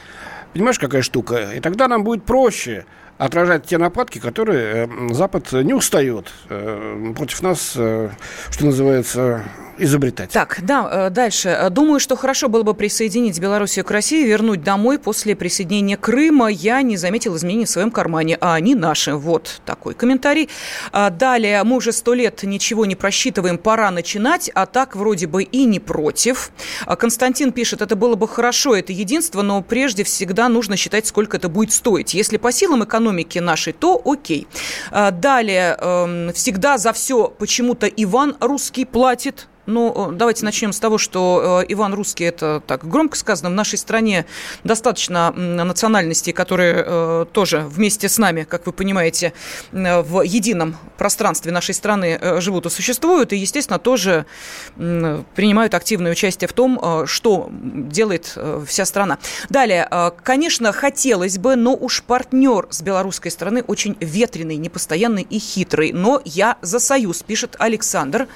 Понимаешь, 0.54 0.80
какая 0.80 1.02
штука? 1.02 1.54
И 1.56 1.60
тогда 1.60 1.88
нам 1.88 2.04
будет 2.04 2.24
проще 2.24 2.86
отражать 3.20 3.66
те 3.66 3.78
нападки, 3.78 4.18
которые 4.18 4.88
э, 4.88 5.14
Запад 5.14 5.52
не 5.52 5.74
устает 5.74 6.32
э, 6.50 7.14
против 7.16 7.42
нас, 7.44 7.74
э, 7.76 8.10
что 8.50 8.66
называется, 8.66 9.44
изобретать. 9.78 10.32
Так, 10.32 10.60
да, 10.62 11.10
дальше. 11.10 11.70
Думаю, 11.72 12.00
что 12.00 12.16
хорошо 12.18 12.50
было 12.50 12.64
бы 12.64 12.74
присоединить 12.74 13.40
Белоруссию 13.40 13.86
к 13.86 13.92
России, 13.92 14.26
вернуть 14.26 14.62
домой 14.62 15.00
после 15.00 15.38
присоединения 15.38 15.96
Крыма. 15.96 16.48
Я 16.48 16.82
не 16.82 16.98
заметил 16.98 17.38
изменений 17.38 17.66
в 17.66 17.70
своем 17.70 17.90
кармане, 17.90 18.38
а 18.42 18.56
они 18.56 18.76
наши. 18.76 19.14
Вот 19.14 19.62
такой 19.66 19.94
комментарий. 19.94 20.50
А, 20.92 21.10
далее. 21.10 21.64
Мы 21.64 21.78
уже 21.78 21.94
сто 21.94 22.14
лет 22.14 22.44
ничего 22.44 22.86
не 22.86 22.96
просчитываем, 22.96 23.58
пора 23.58 23.90
начинать, 23.92 24.52
а 24.54 24.66
так 24.66 24.98
вроде 24.98 25.28
бы 25.28 25.44
и 25.44 25.64
не 25.64 25.80
против. 25.80 26.52
А, 26.86 26.98
Константин 26.98 27.54
пишет, 27.54 27.82
это 27.82 27.96
было 27.96 28.16
бы 28.16 28.28
хорошо, 28.28 28.76
это 28.76 28.92
единство, 28.92 29.42
но 29.42 29.62
прежде 29.62 30.04
всегда 30.04 30.50
нужно 30.50 30.76
считать, 30.76 31.08
сколько 31.08 31.38
это 31.38 31.48
будет 31.48 31.72
стоить. 31.72 32.14
Если 32.14 32.36
по 32.36 32.52
силам 32.52 32.84
экономики 32.84 33.09
экономики 33.10 33.40
нашей, 33.40 33.74
то 33.74 34.02
окей. 34.06 34.48
А, 34.92 35.12
далее, 35.12 35.76
эм, 35.80 36.34
всегда 36.34 36.78
за 36.78 36.94
все 36.94 37.28
почему-то 37.28 37.88
Иван 37.88 38.36
русский 38.40 38.86
платит. 38.86 39.48
Ну, 39.70 40.12
давайте 40.12 40.46
начнем 40.46 40.74
с 40.74 40.80
того, 40.80 40.98
что 40.98 41.62
э, 41.62 41.66
Иван 41.74 41.94
Русский, 41.94 42.24
это 42.24 42.62
так 42.66 42.88
громко 42.88 43.16
сказано, 43.16 43.52
в 43.52 43.54
нашей 43.54 43.78
стране 43.78 44.26
достаточно 44.64 45.32
национальностей, 45.32 46.34
которые 46.34 46.84
э, 46.86 47.26
тоже 47.32 47.60
вместе 47.60 48.10
с 48.10 48.18
нами, 48.18 48.44
как 48.50 48.66
вы 48.66 48.74
понимаете, 48.74 49.34
в 49.72 50.22
едином 50.24 50.76
пространстве 50.98 51.52
нашей 51.52 51.76
страны 51.76 52.18
э, 52.20 52.42
живут 52.42 52.66
и 52.66 52.70
существуют, 52.72 53.32
и, 53.32 53.38
естественно, 53.38 53.78
тоже 53.78 54.26
принимают 54.76 55.76
активное 55.76 56.12
участие 56.12 56.48
в 56.48 56.54
том, 56.54 57.06
что 57.06 57.50
делает 57.52 58.36
вся 58.66 58.86
страна. 58.86 59.20
Далее, 59.50 59.88
конечно, 60.24 60.72
хотелось 60.72 61.38
бы, 61.38 61.56
но 61.56 61.76
уж 61.76 62.02
партнер 62.04 62.68
с 62.72 62.82
белорусской 62.82 63.30
стороны 63.30 63.64
очень 63.68 63.96
ветреный, 64.00 64.56
непостоянный 64.58 65.24
и 65.30 65.38
хитрый. 65.38 65.92
Но 65.92 66.22
я 66.26 66.58
за 66.62 66.80
союз, 66.80 67.22
пишет 67.22 67.56
Александр. 67.60 68.28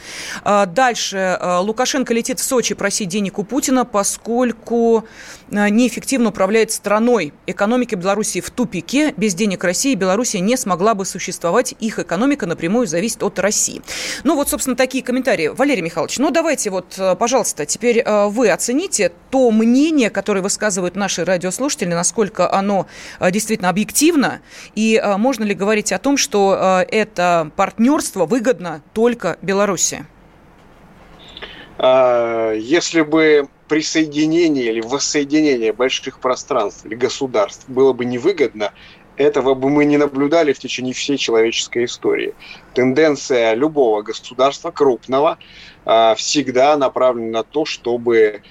Дальше 0.43 1.22
Э, 1.23 1.57
Лукашенко 1.59 2.13
летит 2.13 2.39
в 2.39 2.43
Сочи 2.43 2.75
просить 2.75 3.09
денег 3.09 3.39
у 3.39 3.43
Путина, 3.43 3.85
поскольку 3.85 5.05
э, 5.49 5.69
неэффективно 5.69 6.29
управляет 6.29 6.71
страной. 6.71 7.33
Экономика 7.47 7.95
Беларуси 7.95 8.41
в 8.41 8.49
тупике. 8.49 9.13
Без 9.17 9.33
денег 9.33 9.63
России 9.63 9.95
Белоруссия 9.95 10.39
не 10.39 10.57
смогла 10.57 10.93
бы 10.93 11.05
существовать. 11.05 11.75
Их 11.79 11.99
экономика 11.99 12.45
напрямую 12.45 12.87
зависит 12.87 13.23
от 13.23 13.39
России. 13.39 13.81
Ну 14.23 14.35
вот, 14.35 14.49
собственно, 14.49 14.75
такие 14.75 15.03
комментарии. 15.03 15.47
Валерий 15.47 15.81
Михайлович, 15.81 16.17
ну 16.17 16.31
давайте 16.31 16.69
вот, 16.69 16.95
э, 16.97 17.15
пожалуйста, 17.15 17.65
теперь 17.65 18.03
вы 18.05 18.49
оцените 18.49 19.11
то 19.31 19.49
мнение, 19.51 20.09
которое 20.09 20.41
высказывают 20.41 20.95
наши 20.95 21.23
радиослушатели, 21.23 21.93
насколько 21.93 22.51
оно 22.51 22.87
действительно 23.31 23.69
объективно, 23.69 24.41
и 24.75 25.01
можно 25.17 25.43
ли 25.43 25.53
говорить 25.53 25.91
о 25.91 25.99
том, 25.99 26.17
что 26.17 26.83
это 26.89 27.51
партнерство 27.55 28.25
выгодно 28.25 28.81
только 28.93 29.37
Беларуси? 29.41 30.05
А, 31.77 32.51
если 32.53 33.01
бы 33.01 33.47
присоединение 33.67 34.65
или 34.65 34.81
воссоединение 34.81 35.73
больших 35.73 36.19
пространств 36.19 36.85
или 36.85 36.95
государств 36.95 37.67
было 37.67 37.93
бы 37.93 38.05
невыгодно, 38.05 38.71
этого 39.15 39.53
бы 39.53 39.69
мы 39.69 39.85
не 39.85 39.97
наблюдали 39.97 40.53
в 40.53 40.59
течение 40.59 40.93
всей 40.93 41.17
человеческой 41.17 41.85
истории. 41.85 42.35
Тенденция 42.73 43.53
любого 43.53 44.01
государства 44.01 44.71
крупного 44.71 45.37
а, 45.85 46.15
всегда 46.15 46.77
направлена 46.77 47.39
на 47.39 47.43
то, 47.43 47.65
чтобы 47.65 48.41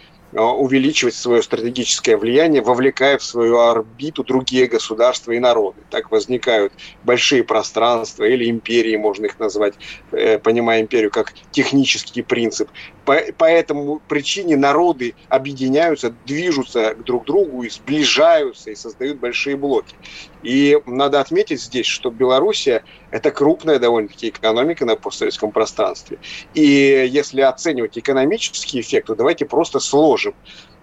увеличивать 0.40 1.14
свое 1.14 1.42
стратегическое 1.42 2.16
влияние, 2.16 2.62
вовлекая 2.62 3.18
в 3.18 3.24
свою 3.24 3.58
орбиту 3.58 4.24
другие 4.24 4.66
государства 4.66 5.32
и 5.32 5.38
народы. 5.38 5.82
Так 5.90 6.10
возникают 6.10 6.72
большие 7.02 7.44
пространства 7.44 8.24
или 8.24 8.48
империи, 8.48 8.96
можно 8.96 9.26
их 9.26 9.38
назвать, 9.38 9.74
э, 10.12 10.38
понимая 10.38 10.80
империю 10.80 11.10
как 11.10 11.32
технический 11.50 12.22
принцип. 12.22 12.70
По, 13.04 13.20
по 13.36 13.44
этому 13.44 14.00
причине 14.08 14.56
народы 14.56 15.14
объединяются, 15.28 16.10
движутся 16.24 16.94
друг 16.94 17.24
к 17.24 17.26
другу 17.26 17.62
и 17.62 17.70
сближаются 17.70 18.70
и 18.70 18.74
создают 18.74 19.18
большие 19.18 19.56
блоки. 19.56 19.96
И 20.42 20.78
надо 20.86 21.20
отметить 21.20 21.62
здесь, 21.62 21.86
что 21.86 22.10
Белоруссия– 22.10 22.82
это 23.10 23.30
крупная 23.30 23.78
довольно-таки 23.78 24.30
экономика 24.30 24.84
на 24.84 24.96
постсоветском 24.96 25.52
пространстве. 25.52 26.18
И 26.52 26.62
если 26.62 27.40
оценивать 27.40 27.96
экономический 27.96 28.80
эффект, 28.80 29.06
то 29.06 29.14
давайте 29.14 29.46
просто 29.46 29.80
сложим 29.80 30.34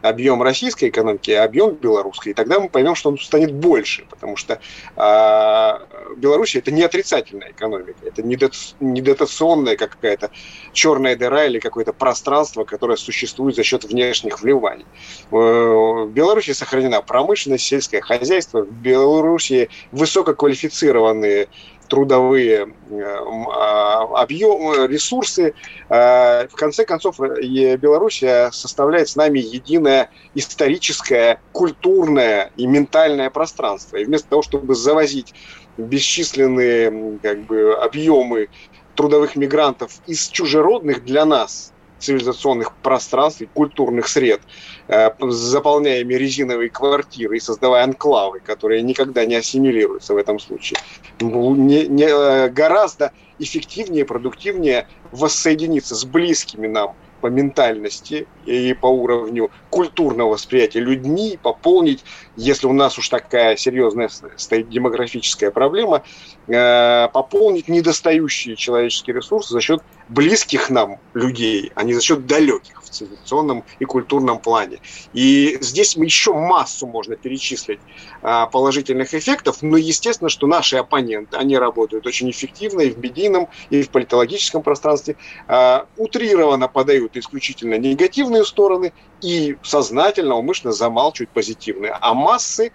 объем 0.02 0.42
российской 0.42 0.90
экономики 0.90 1.32
и 1.32 1.34
объем 1.34 1.74
белорусской, 1.74 2.32
и 2.32 2.36
тогда 2.36 2.60
мы 2.60 2.70
поймем, 2.70 2.96
что 2.96 3.10
он 3.10 3.18
станет 3.18 3.54
больше, 3.54 4.06
потому 4.10 4.36
что 4.38 4.60
э, 4.96 6.16
Беларусь 6.18 6.56
это 6.56 6.72
не 6.72 6.84
отрицательная 6.84 7.52
экономика, 7.52 8.00
это 8.06 8.24
не, 8.24 8.38
не 8.80 9.02
дотационная 9.02 9.76
какая-то 9.76 10.32
черная 10.74 11.16
дыра 11.16 11.46
или 11.46 11.60
какое-то 11.60 11.94
пространство, 11.94 12.64
которое 12.64 12.98
существует 12.98 13.56
за 13.56 13.64
счет 13.64 13.84
внешних 13.84 14.42
вливаний. 14.42 14.86
Э, 15.32 15.36
в 15.36 16.10
Беларуси 16.12 16.52
сохранена 16.52 17.02
промышленность, 17.02 17.66
сельское 17.66 18.02
хозяйство, 18.02 18.64
в 18.64 18.72
Беларуси 18.72 19.70
высококвалифицированные 19.92 21.50
трудовые 21.90 22.74
э, 22.90 23.04
а, 23.52 24.22
объемы, 24.22 24.88
ресурсы. 24.88 25.54
Э, 25.90 26.48
в 26.48 26.56
конце 26.56 26.86
концов, 26.86 27.20
Белоруссия 27.20 28.52
составляет 28.52 29.10
с 29.10 29.16
нами 29.16 29.40
единое 29.40 30.10
историческое, 30.36 31.42
культурное 31.52 32.52
и 32.56 32.66
ментальное 32.68 33.30
пространство. 33.30 33.98
И 33.98 34.06
вместо 34.06 34.30
того, 34.30 34.42
чтобы 34.42 34.76
завозить 34.76 35.34
бесчисленные 35.78 37.20
как 37.22 37.40
бы, 37.42 37.74
объемы 37.76 38.50
трудовых 38.96 39.36
мигрантов 39.36 39.94
из 40.08 40.28
чужеродных 40.28 41.04
для 41.06 41.26
нас 41.26 41.74
цивилизационных 42.00 42.74
пространств 42.78 43.42
и 43.42 43.46
культурных 43.46 44.08
сред, 44.08 44.42
э, 44.90 45.12
заполняя 45.20 46.04
резиновые 46.04 46.70
квартиры 46.70 47.38
и 47.38 47.40
создавая 47.40 47.86
анклавы, 47.86 48.42
которые 48.42 48.82
никогда 48.82 49.26
не 49.26 49.36
ассимилируются 49.36 50.14
в 50.14 50.18
этом 50.18 50.40
случае. 50.40 50.80
Не, 51.22 51.88
не, 51.88 52.04
э, 52.04 52.50
гораздо 52.50 53.14
эффективнее, 53.40 54.04
продуктивнее 54.04 54.88
воссоединиться 55.12 55.96
с 55.96 56.04
близкими 56.04 56.68
нам 56.68 56.96
по 57.22 57.28
ментальности 57.28 58.28
и 58.46 58.74
по 58.74 58.88
уровню 58.88 59.52
культурного 59.70 60.32
восприятия 60.32 60.80
людьми, 60.80 61.38
пополнить, 61.42 62.04
если 62.36 62.68
у 62.68 62.74
нас 62.74 62.98
уж 62.98 63.10
такая 63.10 63.56
серьезная 63.56 64.10
стоит 64.38 64.70
демографическая 64.70 65.52
проблема, 65.52 66.04
э, 66.48 67.08
пополнить 67.14 67.68
недостающие 67.68 68.56
человеческие 68.56 69.18
ресурсы 69.18 69.54
за 69.54 69.62
счет 69.62 69.84
близких 70.10 70.70
нам 70.70 71.00
людей, 71.14 71.72
а 71.76 71.84
не 71.84 71.94
за 71.94 72.02
счет 72.02 72.26
далеких 72.26 72.82
в 72.84 72.90
цивилизационном 72.90 73.64
и 73.78 73.86
культурном 73.86 74.40
плане. 74.40 74.80
И 75.14 75.58
здесь 75.62 75.96
мы 75.96 76.06
еще 76.06 76.34
массу 76.34 76.88
можно 76.88 77.16
перечислить 77.16 77.80
а, 78.22 78.48
положительных 78.48 79.14
эффектов, 79.14 79.62
но 79.62 79.78
естественно, 79.78 80.30
что 80.30 80.48
наши 80.48 80.78
оппоненты, 80.78 81.38
они 81.38 81.58
работают 81.58 82.08
очень 82.08 82.30
эффективно 82.32 82.82
и 82.82 82.90
в 82.90 82.98
медийном, 82.98 83.48
и 83.70 83.84
в 83.84 83.90
политологическом 83.90 84.64
пространстве, 84.64 85.16
а, 85.48 85.86
утрированно 85.96 86.68
подают 86.68 87.16
исключительно 87.16 87.78
негативные 87.78 88.44
стороны 88.44 88.94
и 89.22 89.58
сознательно, 89.62 90.36
умышленно 90.36 90.74
замалчивают 90.74 91.30
позитивные. 91.30 91.92
А 91.92 92.14
массы 92.14 92.72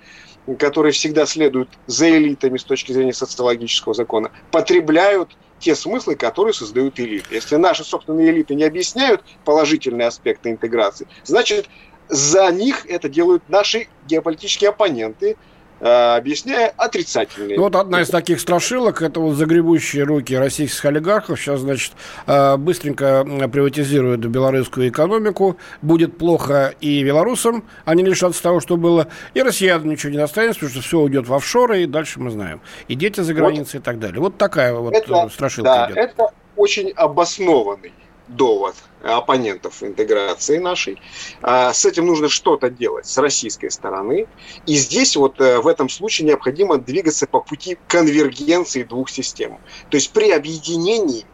которые 0.58 0.92
всегда 0.92 1.24
следуют 1.24 1.70
за 1.86 2.10
элитами 2.10 2.58
с 2.58 2.64
точки 2.64 2.92
зрения 2.92 3.14
социологического 3.14 3.94
закона, 3.94 4.30
потребляют 4.50 5.36
те 5.64 5.74
смыслы, 5.74 6.14
которые 6.14 6.52
создают 6.52 7.00
элиты. 7.00 7.34
Если 7.34 7.56
наши 7.56 7.84
собственные 7.84 8.30
элиты 8.30 8.54
не 8.54 8.64
объясняют 8.64 9.24
положительные 9.44 10.08
аспекты 10.08 10.50
интеграции, 10.50 11.08
значит, 11.24 11.70
за 12.10 12.50
них 12.52 12.84
это 12.84 13.08
делают 13.08 13.48
наши 13.48 13.88
геополитические 14.06 14.70
оппоненты– 14.70 15.36
объясняя 15.84 16.72
отрицательные. 16.76 17.58
Вот 17.58 17.76
одна 17.76 18.00
из 18.00 18.08
таких 18.08 18.40
страшилок, 18.40 19.02
это 19.02 19.20
вот 19.20 19.34
загребущие 19.34 20.04
руки 20.04 20.34
российских 20.34 20.84
олигархов. 20.86 21.38
Сейчас, 21.38 21.60
значит, 21.60 21.92
э, 22.26 22.56
быстренько 22.56 23.24
приватизируют 23.52 24.24
белорусскую 24.24 24.88
экономику. 24.88 25.58
Будет 25.82 26.16
плохо 26.16 26.74
и 26.80 27.04
белорусам, 27.04 27.64
они 27.84 28.02
лишатся 28.02 28.42
того, 28.42 28.60
что 28.60 28.78
было. 28.78 29.08
И 29.34 29.42
россиянам 29.42 29.90
ничего 29.90 30.12
не 30.12 30.18
останется, 30.18 30.60
потому 30.60 30.70
что 30.70 30.80
все 30.80 31.00
уйдет 31.00 31.28
в 31.28 31.34
офшоры, 31.34 31.82
и 31.82 31.86
дальше 31.86 32.18
мы 32.18 32.30
знаем. 32.30 32.62
И 32.88 32.94
дети 32.94 33.20
за 33.20 33.34
границей 33.34 33.80
вот, 33.80 33.82
и 33.82 33.84
так 33.84 33.98
далее. 33.98 34.20
Вот 34.20 34.38
такая 34.38 34.72
вот 34.72 34.94
это, 34.94 35.28
страшилка 35.28 35.70
да, 35.70 35.86
идет. 35.86 35.96
это 35.98 36.30
очень 36.56 36.90
обоснованный 36.92 37.92
довод 38.28 38.74
оппонентов 39.02 39.82
интеграции 39.82 40.58
нашей. 40.58 41.00
А, 41.42 41.72
с 41.72 41.84
этим 41.84 42.06
нужно 42.06 42.28
что-то 42.28 42.70
делать 42.70 43.06
с 43.06 43.18
российской 43.18 43.68
стороны. 43.68 44.26
И 44.66 44.76
здесь 44.76 45.16
вот 45.16 45.40
э, 45.40 45.60
в 45.60 45.68
этом 45.68 45.88
случае 45.88 46.28
необходимо 46.28 46.78
двигаться 46.78 47.26
по 47.26 47.40
пути 47.40 47.76
конвергенции 47.86 48.82
двух 48.82 49.10
систем. 49.10 49.58
То 49.90 49.96
есть 49.96 50.12
при 50.12 50.30
объединении 50.30 51.26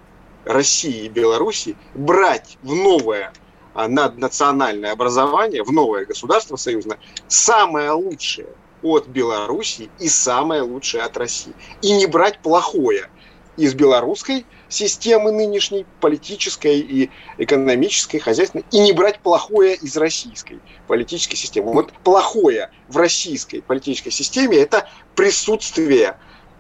России 0.44 1.04
и 1.04 1.08
Беларуси 1.08 1.76
брать 1.94 2.58
в 2.62 2.74
новое 2.74 3.32
а, 3.74 3.86
наднациональное 3.86 4.92
образование, 4.92 5.62
в 5.62 5.70
новое 5.70 6.06
государство 6.06 6.56
союзное, 6.56 6.98
самое 7.28 7.92
лучшее 7.92 8.48
от 8.82 9.06
Беларуси 9.06 9.90
и 9.98 10.08
самое 10.08 10.62
лучшее 10.62 11.04
от 11.04 11.16
России. 11.16 11.52
И 11.82 11.92
не 11.92 12.06
брать 12.06 12.40
плохое 12.40 13.10
из 13.56 13.74
белорусской 13.74 14.46
системы 14.70 15.32
нынешней, 15.32 15.84
политической 16.00 16.78
и 16.78 17.10
экономической, 17.36 18.18
хозяйственной, 18.18 18.64
и 18.70 18.78
не 18.78 18.92
брать 18.92 19.18
плохое 19.18 19.74
из 19.74 19.96
российской 19.96 20.60
политической 20.86 21.36
системы. 21.36 21.72
Вот 21.72 21.92
плохое 22.04 22.70
в 22.88 22.96
российской 22.96 23.60
политической 23.60 24.10
системе– 24.10 24.56
это 24.58 24.88
присутствие 25.14 26.16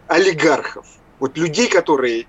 олигархов, 0.08 0.86
вот 1.20 1.38
людей, 1.38 1.68
которые 1.68 2.26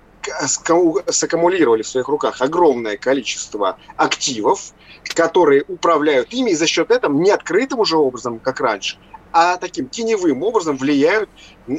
саккумулировали 1.08 1.82
в 1.82 1.88
своих 1.88 2.06
руках 2.06 2.40
огромное 2.40 2.96
количество 2.96 3.76
активов, 3.96 4.72
которые 5.14 5.64
управляют 5.66 6.32
ими, 6.32 6.50
и 6.50 6.54
за 6.54 6.68
счет 6.68 6.92
этого 6.92 7.12
не 7.18 7.30
открытым 7.30 7.80
уже 7.80 7.96
образом, 7.96 8.38
как 8.38 8.60
раньше, 8.60 8.98
а 9.32 9.56
таким 9.56 9.88
теневым 9.88 10.42
образом 10.42 10.76
влияют 10.76 11.28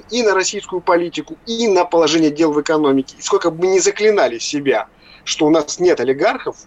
и 0.10 0.24
на 0.24 0.34
российскую 0.34 0.82
политику, 0.82 1.38
и 1.46 1.68
на 1.68 1.86
положение 1.86 2.32
дел 2.32 2.52
в 2.52 2.62
экономике. 2.62 3.16
И 3.18 3.22
сколько 3.22 3.52
бы 3.52 3.66
мы 3.66 3.76
ни 3.76 3.80
заклинали 3.80 4.39
себя, 4.39 4.88
что 5.24 5.46
у 5.46 5.50
нас 5.50 5.80
нет 5.80 6.00
олигархов, 6.00 6.58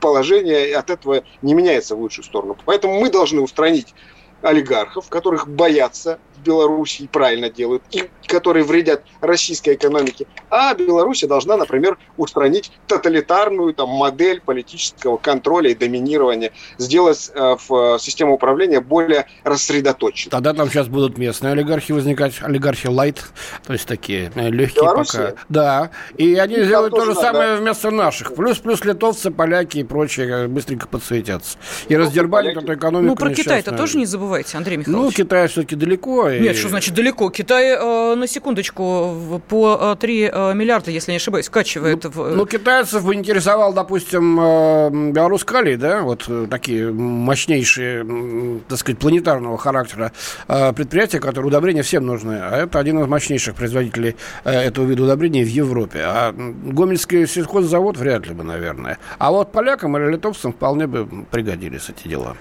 положение 0.00 0.76
от 0.76 0.90
этого 0.90 1.24
не 1.40 1.54
меняется 1.54 1.96
в 1.96 2.00
лучшую 2.00 2.24
сторону. 2.24 2.56
Поэтому 2.64 3.00
мы 3.00 3.10
должны 3.10 3.40
устранить 3.40 3.94
олигархов, 4.42 5.08
которых 5.08 5.48
боятся 5.48 6.18
Беларуси 6.44 7.08
правильно 7.10 7.50
делают, 7.50 7.82
и 7.90 8.08
которые 8.26 8.64
вредят 8.64 9.02
российской 9.20 9.74
экономике. 9.74 10.26
А 10.50 10.74
Беларусь 10.74 11.22
должна, 11.22 11.56
например, 11.56 11.98
устранить 12.16 12.72
тоталитарную 12.86 13.74
там, 13.74 13.90
модель 13.90 14.40
политического 14.40 15.16
контроля 15.16 15.70
и 15.70 15.74
доминирования, 15.74 16.52
сделать 16.78 17.30
э, 17.34 17.56
в 17.68 17.98
систему 17.98 18.34
управления 18.34 18.80
более 18.80 19.26
рассредоточенной. 19.44 20.30
Тогда 20.30 20.54
там 20.54 20.68
сейчас 20.68 20.88
будут 20.88 21.18
местные 21.18 21.52
олигархи 21.52 21.92
возникать, 21.92 22.34
олигархи 22.42 22.86
лайт, 22.86 23.22
то 23.66 23.72
есть 23.72 23.86
такие 23.86 24.32
э, 24.34 24.50
легкие 24.50 24.82
Беларуси? 24.82 25.16
пока. 25.16 25.34
Да, 25.48 25.90
и 26.16 26.34
они 26.36 26.56
и 26.56 26.64
сделают 26.64 26.94
то 26.94 27.04
же 27.04 27.14
самое 27.14 27.56
да. 27.56 27.60
вместо 27.60 27.90
наших. 27.90 28.34
Плюс-плюс 28.34 28.84
литовцы, 28.84 29.30
поляки 29.30 29.78
и 29.78 29.84
прочие 29.84 30.28
э, 30.28 30.48
быстренько 30.48 30.88
подсуетятся. 30.88 31.58
И 31.88 31.96
раздербанят 31.96 32.56
эту 32.56 32.74
экономику 32.74 33.08
Ну, 33.08 33.16
про 33.16 33.34
Китай-то 33.34 33.72
тоже 33.72 33.98
не 33.98 34.06
забывайте, 34.06 34.56
Андрей 34.56 34.78
Михайлович. 34.78 35.04
Ну, 35.04 35.24
Китай 35.24 35.48
все-таки 35.48 35.76
далеко. 35.76 36.28
Нет, 36.40 36.56
что 36.56 36.68
значит 36.68 36.94
далеко? 36.94 37.30
Китай, 37.30 37.76
э, 37.78 38.14
на 38.14 38.26
секундочку, 38.26 39.40
по 39.48 39.96
3 39.98 40.22
э, 40.22 40.30
э, 40.32 40.54
миллиарда, 40.54 40.90
если 40.90 41.12
не 41.12 41.16
ошибаюсь, 41.16 41.48
вкачивает. 41.48 42.04
Ну, 42.04 42.10
в... 42.10 42.36
ну 42.36 42.46
китайцев 42.46 43.04
бы 43.04 43.14
интересовал, 43.14 43.72
допустим, 43.72 44.38
э, 44.40 45.12
Беларусь-Калий, 45.12 45.76
да, 45.76 46.02
вот 46.02 46.24
э, 46.28 46.46
такие 46.50 46.92
мощнейшие, 46.92 48.60
так 48.68 48.78
сказать, 48.78 48.98
планетарного 48.98 49.58
характера 49.58 50.12
э, 50.48 50.72
предприятия, 50.72 51.20
которые 51.20 51.48
удобрения 51.48 51.82
всем 51.82 52.06
нужны. 52.06 52.38
А 52.42 52.58
это 52.58 52.78
один 52.78 53.00
из 53.00 53.06
мощнейших 53.06 53.54
производителей 53.54 54.16
э, 54.44 54.50
этого 54.50 54.86
вида 54.86 55.04
удобрений 55.04 55.44
в 55.44 55.48
Европе. 55.48 56.00
А 56.04 56.32
Гомельский 56.32 57.26
сельхоззавод 57.26 57.96
вряд 57.96 58.26
ли 58.26 58.34
бы, 58.34 58.44
наверное. 58.44 58.98
А 59.18 59.30
вот 59.30 59.52
полякам 59.52 59.96
или 59.96 60.12
литовцам 60.12 60.52
вполне 60.52 60.86
бы 60.86 61.06
пригодились 61.30 61.88
эти 61.88 62.08
дела. 62.08 62.36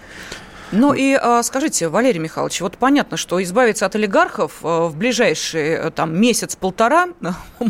Ну 0.71 0.93
и 0.93 1.13
а, 1.13 1.43
скажите, 1.43 1.89
Валерий 1.89 2.19
Михайлович, 2.19 2.61
вот 2.61 2.77
понятно, 2.77 3.17
что 3.17 3.41
избавиться 3.43 3.85
от 3.85 3.95
олигархов 3.95 4.53
а, 4.63 4.87
в 4.87 4.95
ближайший 4.95 5.69
э, 5.69 5.91
там 5.91 6.19
месяц-полтора 6.19 7.09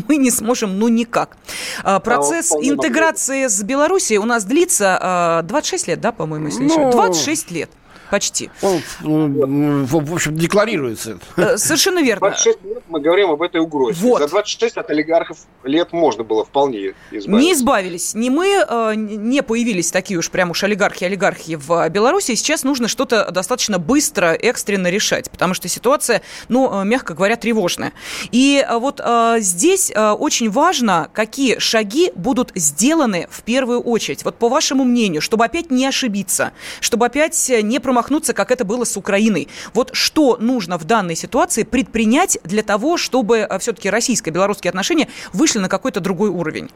мы 0.08 0.16
не 0.16 0.30
сможем, 0.30 0.78
ну 0.78 0.88
никак. 0.88 1.36
А, 1.82 2.00
процесс 2.00 2.52
интеграции 2.52 3.48
с 3.48 3.62
Белоруссией 3.62 4.18
у 4.18 4.24
нас 4.24 4.44
длится 4.44 5.42
26 5.44 5.88
лет, 5.88 6.00
да, 6.00 6.12
по-моему, 6.12 6.46
если 6.46 6.64
ну, 6.64 6.90
26 6.92 7.50
лет. 7.50 7.70
Почти. 8.12 8.50
Он, 8.60 8.82
ну, 9.00 9.86
в 9.86 10.12
общем, 10.12 10.36
декларируется. 10.36 11.18
Э, 11.38 11.56
совершенно 11.56 12.02
верно. 12.02 12.28
26 12.28 12.62
лет 12.62 12.82
мы 12.90 13.00
говорим 13.00 13.30
об 13.30 13.40
этой 13.40 13.58
угрозе. 13.58 13.98
Вот. 14.02 14.20
За 14.20 14.28
26 14.28 14.76
от 14.76 14.90
олигархов 14.90 15.38
лет 15.64 15.94
можно 15.94 16.22
было 16.22 16.44
вполне 16.44 16.92
избавиться. 17.10 17.30
Не 17.30 17.52
избавились. 17.54 18.14
Не 18.14 18.28
мы, 18.28 18.66
э, 18.68 18.92
не 18.96 19.42
появились 19.42 19.90
такие 19.90 20.18
уж 20.18 20.30
прям 20.30 20.50
уж 20.50 20.62
олигархи-олигархи 20.62 21.56
в 21.56 21.88
Беларуси. 21.88 22.34
Сейчас 22.34 22.64
нужно 22.64 22.86
что-то 22.86 23.30
достаточно 23.30 23.78
быстро, 23.78 24.34
экстренно 24.34 24.90
решать, 24.90 25.30
потому 25.30 25.54
что 25.54 25.68
ситуация, 25.68 26.20
ну, 26.50 26.82
э, 26.82 26.84
мягко 26.84 27.14
говоря, 27.14 27.36
тревожная. 27.36 27.94
И 28.30 28.62
вот 28.70 29.00
здесь 29.38 29.90
очень 29.96 30.50
важно, 30.50 31.08
какие 31.14 31.58
шаги 31.58 32.12
будут 32.14 32.52
сделаны 32.54 33.26
в 33.30 33.42
первую 33.42 33.80
очередь. 33.80 34.22
Вот 34.22 34.36
по 34.36 34.50
вашему 34.50 34.84
мнению, 34.84 35.22
чтобы 35.22 35.46
опять 35.46 35.70
не 35.70 35.86
ошибиться, 35.86 36.52
чтобы 36.80 37.06
опять 37.06 37.50
не 37.62 37.78
промахнуться 37.78 38.01
промахнуться, 38.02 38.34
как 38.34 38.50
это 38.50 38.64
было 38.64 38.84
с 38.84 38.96
Украиной. 38.96 39.48
Вот 39.74 39.90
что 39.92 40.36
нужно 40.40 40.76
в 40.78 40.84
данной 40.84 41.16
ситуации 41.16 41.62
предпринять 41.62 42.38
для 42.44 42.62
того, 42.62 42.96
чтобы 42.96 43.38
э, 43.38 43.58
все-таки 43.58 43.90
российско-белорусские 43.90 44.70
отношения 44.70 45.08
вышли 45.32 45.60
на 45.60 45.68
какой-то 45.68 46.00
другой 46.00 46.30
уровень? 46.30 46.68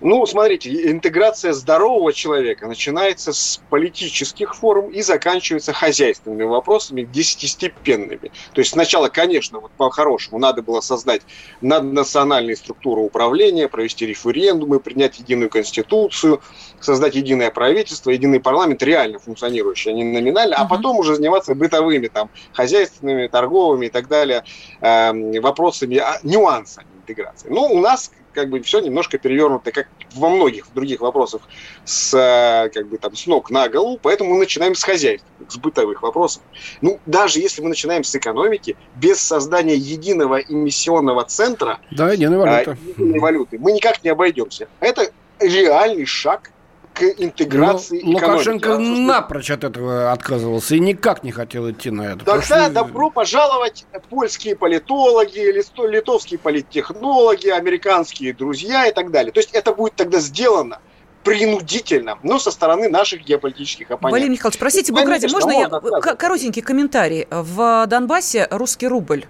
Ну, 0.00 0.24
смотрите, 0.26 0.90
интеграция 0.90 1.52
здорового 1.52 2.12
человека 2.12 2.66
начинается 2.66 3.32
с 3.32 3.60
политических 3.70 4.54
форм 4.54 4.90
и 4.90 5.02
заканчивается 5.02 5.72
хозяйственными 5.72 6.44
вопросами, 6.44 7.02
десятистепенными. 7.02 8.32
То 8.52 8.60
есть 8.60 8.72
сначала, 8.72 9.08
конечно, 9.08 9.60
вот 9.60 9.72
по-хорошему 9.72 10.38
надо 10.38 10.62
было 10.62 10.80
создать 10.80 11.22
наднациональные 11.60 12.56
структуры 12.56 13.00
управления, 13.02 13.68
провести 13.68 14.06
референдумы, 14.06 14.80
принять 14.80 15.18
единую 15.18 15.50
конституцию, 15.50 16.40
создать 16.80 17.14
единое 17.14 17.50
правительство, 17.50 18.10
единый 18.10 18.40
парламент, 18.40 18.82
реально 18.82 19.18
функционирующий, 19.18 19.90
а 19.90 19.94
не 19.94 20.04
номинально, 20.04 20.56
а 20.56 20.64
потом 20.66 20.98
уже 20.98 21.14
заниматься 21.14 21.54
бытовыми, 21.54 22.08
там, 22.08 22.30
хозяйственными, 22.52 23.26
торговыми 23.28 23.86
и 23.86 23.90
так 23.90 24.08
далее 24.08 24.44
э, 24.80 25.40
вопросами, 25.40 25.98
а, 25.98 26.18
нюансами 26.22 26.88
интеграции. 26.96 27.48
Ну, 27.48 27.62
у 27.66 27.80
нас 27.80 28.10
как 28.34 28.50
бы 28.50 28.60
все 28.60 28.80
немножко 28.80 29.18
перевернуто, 29.18 29.72
как 29.72 29.88
во 30.14 30.28
многих 30.28 30.66
других 30.74 31.00
вопросах, 31.00 31.42
с, 31.84 32.14
э, 32.14 32.68
как 32.70 32.88
бы, 32.88 32.98
там, 32.98 33.14
с 33.14 33.26
ног 33.26 33.50
на 33.50 33.68
голову, 33.68 33.98
поэтому 34.02 34.34
мы 34.34 34.38
начинаем 34.38 34.74
с 34.74 34.82
хозяйства, 34.82 35.28
с 35.48 35.56
бытовых 35.56 36.02
вопросов. 36.02 36.42
Ну, 36.80 37.00
даже 37.06 37.40
если 37.40 37.62
мы 37.62 37.68
начинаем 37.68 38.04
с 38.04 38.14
экономики, 38.14 38.76
без 38.96 39.20
создания 39.20 39.76
единого 39.76 40.40
эмиссионного 40.40 41.24
центра, 41.24 41.80
да, 41.90 42.12
единой 42.12 42.38
валюты. 42.38 42.70
А, 42.70 43.00
единой 43.00 43.20
валюты 43.20 43.58
мы 43.58 43.72
никак 43.72 44.02
не 44.04 44.10
обойдемся. 44.10 44.68
Это 44.80 45.10
реальный 45.38 46.06
шаг 46.06 46.50
к 46.94 47.02
интеграции 47.02 48.00
Но 48.02 48.12
Лукашенко 48.12 48.68
экономики. 48.68 49.00
напрочь 49.00 49.50
от 49.50 49.64
этого 49.64 50.12
отказывался 50.12 50.76
и 50.76 50.80
никак 50.80 51.24
не 51.24 51.32
хотел 51.32 51.70
идти 51.70 51.90
на 51.90 52.02
это. 52.12 52.24
Тогда 52.24 52.42
что... 52.42 52.70
добро 52.70 53.10
пожаловать 53.10 53.84
польские 54.08 54.54
политологи, 54.54 55.40
литовские 55.88 56.38
политтехнологи, 56.38 57.48
американские 57.48 58.32
друзья 58.32 58.86
и 58.86 58.92
так 58.92 59.10
далее. 59.10 59.32
То 59.32 59.40
есть 59.40 59.50
это 59.52 59.74
будет 59.74 59.96
тогда 59.96 60.20
сделано 60.20 60.78
принудительно, 61.24 62.18
но 62.22 62.38
со 62.38 62.50
стороны 62.50 62.88
наших 62.88 63.24
геополитических 63.24 63.86
оппонентов. 63.86 64.12
Валерий 64.12 64.32
Михайлович, 64.32 64.58
простите, 64.58 64.92
Буграде, 64.92 65.28
можно 65.28 65.50
я 65.50 65.68
коротенький 66.14 66.62
комментарий? 66.62 67.26
В 67.30 67.86
Донбассе 67.86 68.46
русский 68.50 68.86
рубль 68.86 69.24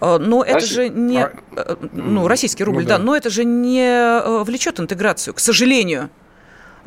э, 0.00 0.18
но 0.18 0.42
это 0.42 0.66
же 0.66 0.88
не... 0.88 1.28
Э, 1.56 1.76
ну, 1.92 2.28
российский 2.28 2.64
рубль, 2.64 2.82
ну, 2.82 2.88
да. 2.88 2.98
да, 2.98 3.04
но 3.04 3.16
это 3.16 3.30
же 3.30 3.44
не 3.44 3.86
э, 3.86 4.42
влечет 4.42 4.80
интеграцию, 4.80 5.32
к 5.32 5.38
сожалению. 5.38 6.10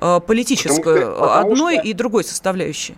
Э, 0.04 0.20
политическую, 0.20 0.82
потому 0.82 1.16
что, 1.16 1.22
потому 1.22 1.52
одной 1.54 1.76
что... 1.76 1.88
и 1.88 1.94
другой 1.94 2.24
составляющей. 2.26 2.96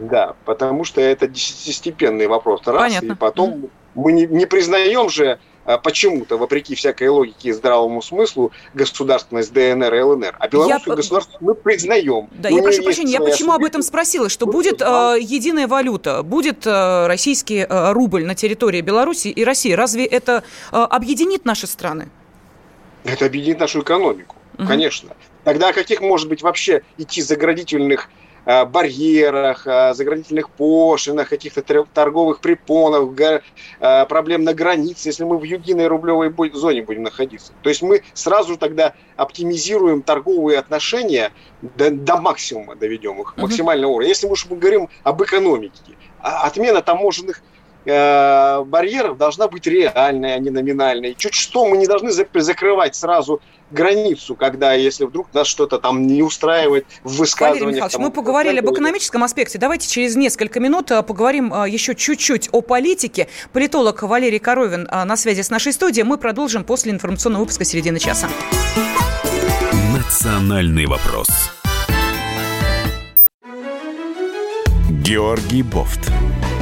Да, 0.00 0.34
потому 0.46 0.84
что 0.84 1.02
это 1.02 1.28
десятистепенный 1.28 2.26
вопрос. 2.26 2.62
Раз, 2.64 2.80
Понятно. 2.80 3.12
И 3.12 3.14
потом 3.14 3.50
mm. 3.50 3.70
мы 3.96 4.12
не, 4.12 4.26
не 4.26 4.46
признаем 4.46 5.10
же 5.10 5.38
э, 5.66 5.78
почему-то, 5.78 6.38
вопреки 6.38 6.74
всякой 6.74 7.08
логике 7.08 7.50
и 7.50 7.52
здравому 7.52 8.00
смыслу, 8.00 8.50
государственность 8.72 9.52
ДНР 9.52 9.94
и 9.94 10.00
ЛНР. 10.00 10.36
А 10.38 10.48
белорусскую 10.48 10.94
я... 10.94 10.96
государство 10.96 11.36
мы 11.42 11.54
признаем. 11.54 12.30
Да, 12.32 12.48
я 12.48 12.62
прошу 12.62 12.82
прощения, 12.82 13.12
я 13.12 13.20
почему 13.20 13.52
об 13.52 13.64
этом 13.64 13.82
спросила, 13.82 14.30
что 14.30 14.46
будет 14.46 14.80
э, 14.80 14.84
единая 15.20 15.68
валюта, 15.68 16.22
будет 16.22 16.66
э, 16.66 17.06
российский 17.08 17.66
э, 17.68 17.92
рубль 17.92 18.24
на 18.24 18.34
территории 18.34 18.80
Беларуси 18.80 19.28
и 19.28 19.44
России. 19.44 19.72
Разве 19.72 20.06
это 20.06 20.44
э, 20.72 20.76
объединит 20.76 21.44
наши 21.44 21.66
страны? 21.66 22.08
Это 23.04 23.26
объединит 23.26 23.60
нашу 23.60 23.82
экономику, 23.82 24.36
угу. 24.62 24.68
конечно. 24.68 25.10
Тогда 25.44 25.70
о 25.70 25.72
каких 25.72 26.00
может 26.00 26.28
быть 26.28 26.42
вообще 26.42 26.82
идти 26.98 27.22
заградительных 27.22 28.08
э, 28.44 28.64
барьерах, 28.64 29.66
э, 29.66 29.94
заградительных 29.94 30.50
пошлинах, 30.50 31.28
каких-то 31.28 31.62
торговых 31.62 32.40
препонах, 32.40 33.42
э, 33.80 34.06
проблем 34.06 34.44
на 34.44 34.54
границе, 34.54 35.08
если 35.08 35.24
мы 35.24 35.38
в 35.38 35.42
единой 35.44 35.86
рублевой 35.86 36.32
зоне 36.52 36.82
будем 36.82 37.02
находиться. 37.02 37.52
То 37.62 37.68
есть 37.68 37.82
мы 37.82 38.02
сразу 38.14 38.56
тогда 38.56 38.94
оптимизируем 39.16 40.02
торговые 40.02 40.58
отношения 40.58 41.32
до, 41.60 41.90
до 41.90 42.16
максимума, 42.16 42.76
доведем 42.76 43.20
их, 43.20 43.36
максимального 43.36 43.92
уровня. 43.92 44.08
Если 44.08 44.26
мы 44.26 44.32
уж 44.32 44.46
говорим 44.46 44.88
об 45.02 45.22
экономике, 45.22 45.96
а 46.20 46.46
отмена 46.46 46.82
таможенных 46.82 47.42
барьеров 47.84 49.16
должна 49.18 49.48
быть 49.48 49.66
реальной, 49.66 50.34
а 50.34 50.38
не 50.38 50.50
номинальной. 50.50 51.14
Чуть 51.14 51.34
что 51.34 51.66
мы 51.66 51.76
не 51.76 51.86
должны 51.86 52.10
закрывать 52.10 52.94
сразу 52.94 53.40
границу, 53.72 54.34
когда 54.34 54.74
если 54.74 55.04
вдруг 55.04 55.32
нас 55.32 55.46
что-то 55.46 55.78
там 55.78 56.06
не 56.06 56.22
устраивает 56.22 56.86
в 57.02 57.16
высказываниях. 57.16 57.62
Валерий 57.62 57.76
Михайлович, 57.76 57.98
мы 57.98 58.10
поговорили 58.10 58.58
об 58.58 58.70
экономическом 58.70 59.24
аспекте. 59.24 59.58
Давайте 59.58 59.88
через 59.88 60.14
несколько 60.14 60.60
минут 60.60 60.92
а, 60.92 61.02
поговорим 61.02 61.52
а, 61.52 61.66
еще 61.68 61.94
чуть-чуть 61.94 62.48
о 62.52 62.60
политике. 62.60 63.28
Политолог 63.52 64.02
Валерий 64.02 64.38
Коровин 64.38 64.88
на 64.90 65.16
связи 65.16 65.42
с 65.42 65.50
нашей 65.50 65.72
студией. 65.72 66.04
Мы 66.04 66.18
продолжим 66.18 66.64
после 66.64 66.92
информационного 66.92 67.42
выпуска 67.42 67.64
середины 67.64 67.98
часа. 67.98 68.28
Национальный 69.94 70.86
вопрос. 70.86 71.28
Георгий 75.02 75.62
Бофт. 75.62 76.10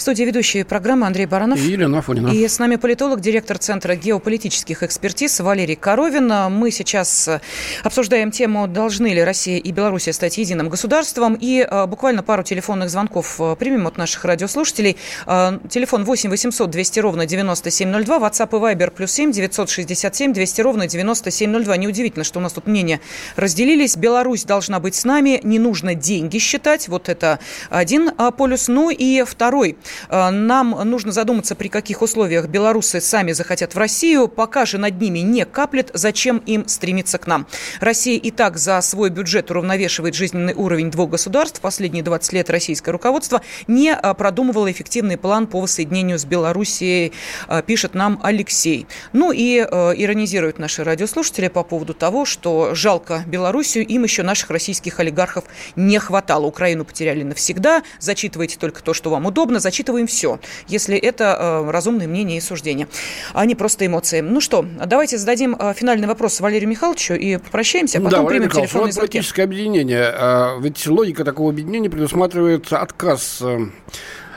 В 0.00 0.02
студии 0.02 0.22
ведущие 0.22 0.64
программы 0.64 1.06
Андрей 1.06 1.26
Баранов. 1.26 1.58
И 1.58 1.72
Елена 1.72 1.98
Афонина. 1.98 2.28
И 2.28 2.48
с 2.48 2.58
нами 2.58 2.76
политолог, 2.76 3.20
директор 3.20 3.58
Центра 3.58 3.94
геополитических 3.94 4.82
экспертиз 4.82 5.40
Валерий 5.40 5.76
Коровин. 5.76 6.26
Мы 6.50 6.70
сейчас 6.70 7.28
обсуждаем 7.82 8.30
тему, 8.30 8.66
должны 8.66 9.08
ли 9.08 9.22
Россия 9.22 9.58
и 9.58 9.72
Белоруссия 9.72 10.14
стать 10.14 10.38
единым 10.38 10.70
государством. 10.70 11.36
И 11.38 11.60
а, 11.60 11.86
буквально 11.86 12.22
пару 12.22 12.42
телефонных 12.42 12.88
звонков 12.88 13.38
а, 13.40 13.56
примем 13.56 13.86
от 13.86 13.98
наших 13.98 14.24
радиослушателей. 14.24 14.96
Телефон 15.26 16.04
8 16.04 16.30
800 16.30 16.70
200 16.70 17.00
ровно 17.00 17.26
9702, 17.26 18.16
WhatsApp 18.16 18.48
и 18.56 18.74
Viber 18.74 18.90
плюс 18.92 19.12
7 19.12 19.32
967 19.32 20.32
200 20.32 20.60
ровно 20.62 20.86
9702. 20.86 21.76
Неудивительно, 21.76 22.24
что 22.24 22.38
у 22.38 22.42
нас 22.42 22.54
тут 22.54 22.66
мнения 22.66 23.02
разделились. 23.36 23.98
Беларусь 23.98 24.44
должна 24.44 24.80
быть 24.80 24.94
с 24.94 25.04
нами, 25.04 25.40
не 25.42 25.58
нужно 25.58 25.94
деньги 25.94 26.38
считать. 26.38 26.88
Вот 26.88 27.10
это 27.10 27.38
один 27.68 28.10
полюс. 28.38 28.68
Ну 28.68 28.88
и 28.88 29.24
второй– 29.24 29.76
Нам 30.10 30.70
нужно 30.84 31.12
задуматься, 31.12 31.54
при 31.54 31.68
каких 31.68 32.02
условиях 32.02 32.48
белорусы 32.48 33.00
сами 33.00 33.32
захотят 33.32 33.74
в 33.74 33.78
Россию. 33.78 34.28
Пока 34.28 34.66
же 34.66 34.78
над 34.78 35.00
ними 35.00 35.20
не 35.20 35.44
каплет, 35.44 35.90
зачем 35.94 36.38
им 36.38 36.66
стремиться 36.68 37.18
к 37.18 37.26
нам. 37.26 37.46
Россия 37.80 38.18
и 38.18 38.30
так 38.30 38.56
за 38.56 38.80
свой 38.80 39.10
бюджет 39.10 39.50
уравновешивает 39.50 40.14
жизненный 40.14 40.54
уровень 40.54 40.90
двух 40.90 41.10
государств. 41.10 41.60
Последние 41.60 42.02
20 42.02 42.32
лет 42.32 42.50
российское 42.50 42.90
руководство 42.90 43.42
не 43.66 43.96
продумывало 44.18 44.70
эффективный 44.70 45.16
план 45.16 45.46
по 45.46 45.60
воссоединению 45.60 46.18
с 46.18 46.24
Белоруссией, 46.24 47.12
пишет 47.66 47.94
нам 47.94 48.20
Алексей. 48.22 48.86
Ну 49.12 49.32
и 49.32 49.58
иронизируют 49.58 50.58
наши 50.58 50.84
радиослушатели 50.84 51.48
по 51.48 51.62
поводу 51.62 51.94
того, 51.94 52.24
что 52.24 52.74
жалко 52.74 53.24
Белоруссию, 53.26 53.86
им 53.86 54.04
еще 54.04 54.22
наших 54.22 54.50
российских 54.50 55.00
олигархов 55.00 55.44
не 55.76 55.98
хватало. 55.98 56.46
Украину 56.46 56.84
потеряли 56.84 57.22
навсегда, 57.22 57.82
зачитывайте 57.98 58.58
только 58.58 58.82
то, 58.82 58.94
что 58.94 59.10
вам 59.10 59.26
удобно, 59.26 59.60
зачитываем 59.80 60.06
все, 60.06 60.38
если 60.68 60.98
это 60.98 61.36
э, 61.38 61.70
разумное 61.70 62.06
мнение 62.06 62.36
и 62.36 62.40
суждение, 62.40 62.86
а 63.32 63.46
не 63.46 63.54
просто 63.54 63.86
эмоции. 63.86 64.20
Ну 64.20 64.42
что, 64.42 64.66
давайте 64.84 65.16
зададим 65.16 65.56
э, 65.58 65.72
финальный 65.74 66.06
вопрос 66.06 66.38
Валерию 66.40 66.68
Михайловичу 66.68 67.14
и 67.14 67.38
попрощаемся, 67.38 67.98
а 67.98 68.02
потом 68.02 68.24
да, 68.24 68.28
примем 68.28 68.50
телефонный 68.50 68.92
вот 68.92 68.96
политическое 68.96 69.44
объединение. 69.44 70.12
А, 70.14 70.58
ведь 70.60 70.86
логика 70.86 71.24
такого 71.24 71.48
объединения 71.50 71.88
предусматривает 71.88 72.70
отказ 72.72 73.42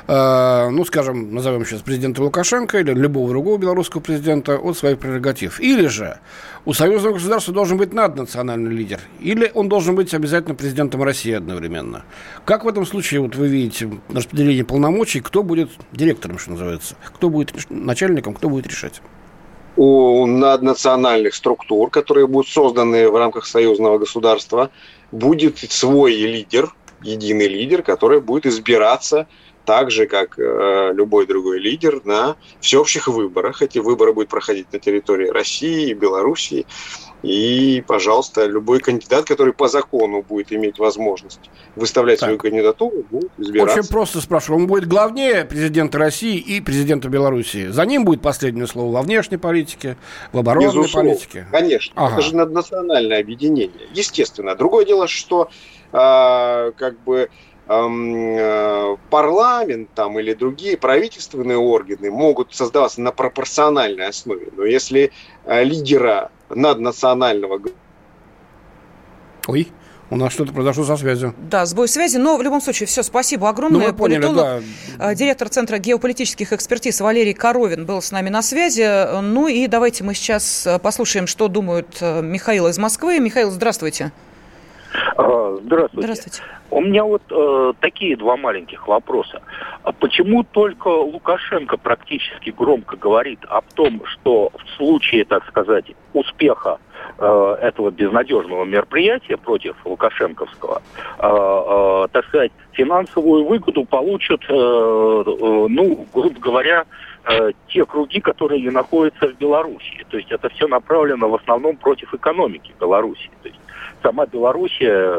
э, 0.07 0.69
ну, 0.69 0.85
скажем, 0.85 1.33
назовем 1.33 1.65
сейчас 1.65 1.81
президента 1.81 2.23
Лукашенко 2.23 2.79
или 2.79 2.93
любого 2.93 3.29
другого 3.29 3.57
белорусского 3.57 4.01
президента 4.01 4.57
от 4.57 4.77
своих 4.77 4.99
прерогатив. 4.99 5.59
Или 5.59 5.87
же 5.87 6.19
у 6.65 6.73
союзного 6.73 7.13
государства 7.13 7.53
должен 7.53 7.77
быть 7.77 7.93
наднациональный 7.93 8.71
лидер, 8.71 8.99
или 9.19 9.51
он 9.53 9.69
должен 9.69 9.95
быть 9.95 10.13
обязательно 10.13 10.55
президентом 10.55 11.03
России 11.03 11.33
одновременно. 11.33 12.03
Как 12.45 12.63
в 12.63 12.67
этом 12.67 12.85
случае 12.85 13.21
вот 13.21 13.35
вы 13.35 13.47
видите 13.47 13.89
распределение 14.13 14.63
полномочий, 14.63 15.19
кто 15.19 15.43
будет 15.43 15.69
директором, 15.91 16.39
что 16.39 16.51
называется, 16.51 16.95
кто 17.13 17.29
будет 17.29 17.53
начальником, 17.69 18.33
кто 18.33 18.49
будет 18.49 18.67
решать? 18.67 19.01
у 19.75 20.25
наднациональных 20.25 21.33
структур, 21.33 21.89
которые 21.89 22.27
будут 22.27 22.47
созданы 22.47 23.09
в 23.09 23.15
рамках 23.15 23.45
союзного 23.45 23.97
государства, 23.97 24.69
будет 25.11 25.57
свой 25.57 26.13
лидер, 26.13 26.73
единый 27.01 27.47
лидер, 27.47 27.81
который 27.81 28.21
будет 28.21 28.45
избираться 28.45 29.27
так 29.65 29.91
же, 29.91 30.05
как 30.05 30.37
э, 30.37 30.91
любой 30.93 31.25
другой 31.25 31.59
лидер, 31.59 32.01
на 32.05 32.35
всеобщих 32.59 33.07
выборах. 33.07 33.61
Эти 33.61 33.79
выборы 33.79 34.13
будут 34.13 34.29
проходить 34.29 34.71
на 34.73 34.79
территории 34.79 35.29
России, 35.29 35.93
Белоруссии. 35.93 36.65
И, 37.23 37.81
пожалуйста, 37.87 38.45
любой 38.45 38.79
кандидат, 38.79 39.23
который 39.25 39.53
по 39.53 39.69
закону 39.69 40.21
будет 40.21 40.51
иметь 40.51 40.77
возможность 40.77 41.39
выставлять 41.77 42.19
так. 42.19 42.27
свою 42.27 42.37
кандидатуру, 42.37 43.03
будет 43.09 43.31
избираться. 43.37 43.79
Очень 43.79 43.89
просто 43.89 44.19
спрашиваю. 44.19 44.61
Он 44.61 44.67
будет 44.67 44.87
главнее 44.87 45.45
президента 45.45 45.97
России 45.97 46.37
и 46.37 46.59
президента 46.59 47.07
Белоруссии. 47.07 47.67
За 47.67 47.85
ним 47.85 48.03
будет 48.03 48.21
последнее 48.21 48.67
слово 48.67 48.93
во 48.93 49.01
внешней 49.01 49.37
политике, 49.37 49.95
в 50.33 50.37
оборонной 50.37 50.67
Безусловно. 50.67 51.11
политике. 51.11 51.47
Конечно. 51.49 51.93
Ага. 51.95 52.15
Это 52.15 52.21
же 52.23 52.35
национальное 52.35 53.21
объединение. 53.21 53.87
Естественно. 53.93 54.55
Другое 54.55 54.85
дело, 54.85 55.07
что 55.07 55.49
э, 55.93 56.71
как 56.75 56.99
бы 57.05 57.29
парламент 57.65 59.89
там, 59.95 60.19
или 60.19 60.33
другие 60.33 60.77
правительственные 60.77 61.57
органы 61.57 62.11
могут 62.11 62.53
создаваться 62.53 63.01
на 63.01 63.11
пропорциональной 63.11 64.07
основе. 64.07 64.49
Но 64.55 64.65
если 64.65 65.11
э, 65.45 65.63
лидера 65.63 66.31
наднационального... 66.49 67.61
Ой, 69.47 69.71
у 70.09 70.17
нас 70.17 70.33
что-то 70.33 70.51
произошло 70.51 70.83
со 70.83 70.97
связью. 70.97 71.33
Да, 71.49 71.65
сбой 71.65 71.87
связи, 71.87 72.17
но 72.17 72.37
в 72.37 72.41
любом 72.41 72.59
случае 72.59 72.87
все, 72.87 73.01
спасибо 73.01 73.47
огромное. 73.47 73.87
Ну, 73.87 73.93
поняли, 73.93 74.21
Политолог, 74.21 74.63
да. 74.97 75.11
Э, 75.11 75.15
директор 75.15 75.47
Центра 75.47 75.77
геополитических 75.77 76.51
экспертиз 76.51 76.99
Валерий 76.99 77.33
Коровин 77.33 77.85
был 77.85 78.01
с 78.01 78.11
нами 78.11 78.29
на 78.29 78.41
связи. 78.41 79.21
Ну 79.21 79.47
и 79.47 79.67
давайте 79.67 80.03
мы 80.03 80.15
сейчас 80.15 80.67
послушаем, 80.81 81.27
что 81.27 81.47
думают 81.47 82.01
Михаил 82.01 82.67
из 82.67 82.77
Москвы. 82.77 83.19
Михаил, 83.19 83.51
здравствуйте. 83.51 84.05
А, 84.05 84.32
здравствуйте. 85.15 86.01
Здравствуйте. 86.01 86.41
У 86.71 86.81
меня 86.81 87.03
вот 87.03 87.21
э, 87.29 87.73
такие 87.79 88.17
два 88.17 88.35
маленьких 88.35 88.87
вопроса. 88.87 89.41
А 89.83 89.91
почему 89.91 90.43
только 90.43 90.87
Лукашенко 90.87 91.77
практически 91.77 92.49
громко 92.49 92.97
говорит 92.97 93.39
о 93.47 93.61
том, 93.75 94.01
что 94.05 94.51
в 94.55 94.77
случае, 94.77 95.25
так 95.25 95.47
сказать, 95.47 95.85
успеха 96.13 96.79
э, 97.19 97.57
этого 97.61 97.91
безнадежного 97.91 98.65
мероприятия 98.65 99.37
против 99.37 99.75
Лукашенковского, 99.85 100.81
э, 101.19 101.27
э, 101.27 102.07
так 102.11 102.25
сказать, 102.25 102.51
финансовую 102.71 103.45
выгоду 103.45 103.85
получат, 103.85 104.41
э, 104.49 104.53
э, 104.53 105.67
ну, 105.69 106.07
грубо 106.13 106.39
говоря, 106.39 106.85
э, 107.25 107.51
те 107.67 107.85
круги, 107.85 108.19
которые 108.19 108.71
находятся 108.71 109.27
в 109.27 109.37
Беларуси. 109.37 110.05
То 110.09 110.17
есть 110.17 110.31
это 110.31 110.49
все 110.49 110.67
направлено 110.67 111.29
в 111.29 111.35
основном 111.35 111.77
против 111.77 112.13
экономики 112.13 112.73
Беларуси. 112.79 113.29
То 113.43 113.49
есть 113.49 113.59
сама 114.03 114.25
Белоруссия, 114.25 115.17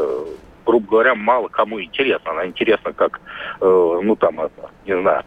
грубо 0.65 0.89
говоря, 0.89 1.15
мало 1.15 1.49
кому 1.49 1.83
интересна. 1.83 2.31
Она 2.31 2.47
интересна 2.47 2.93
как, 2.93 3.21
э, 3.61 4.01
ну 4.03 4.15
там, 4.15 4.41
это, 4.41 4.71
не 4.87 5.01
знаю, 5.01 5.25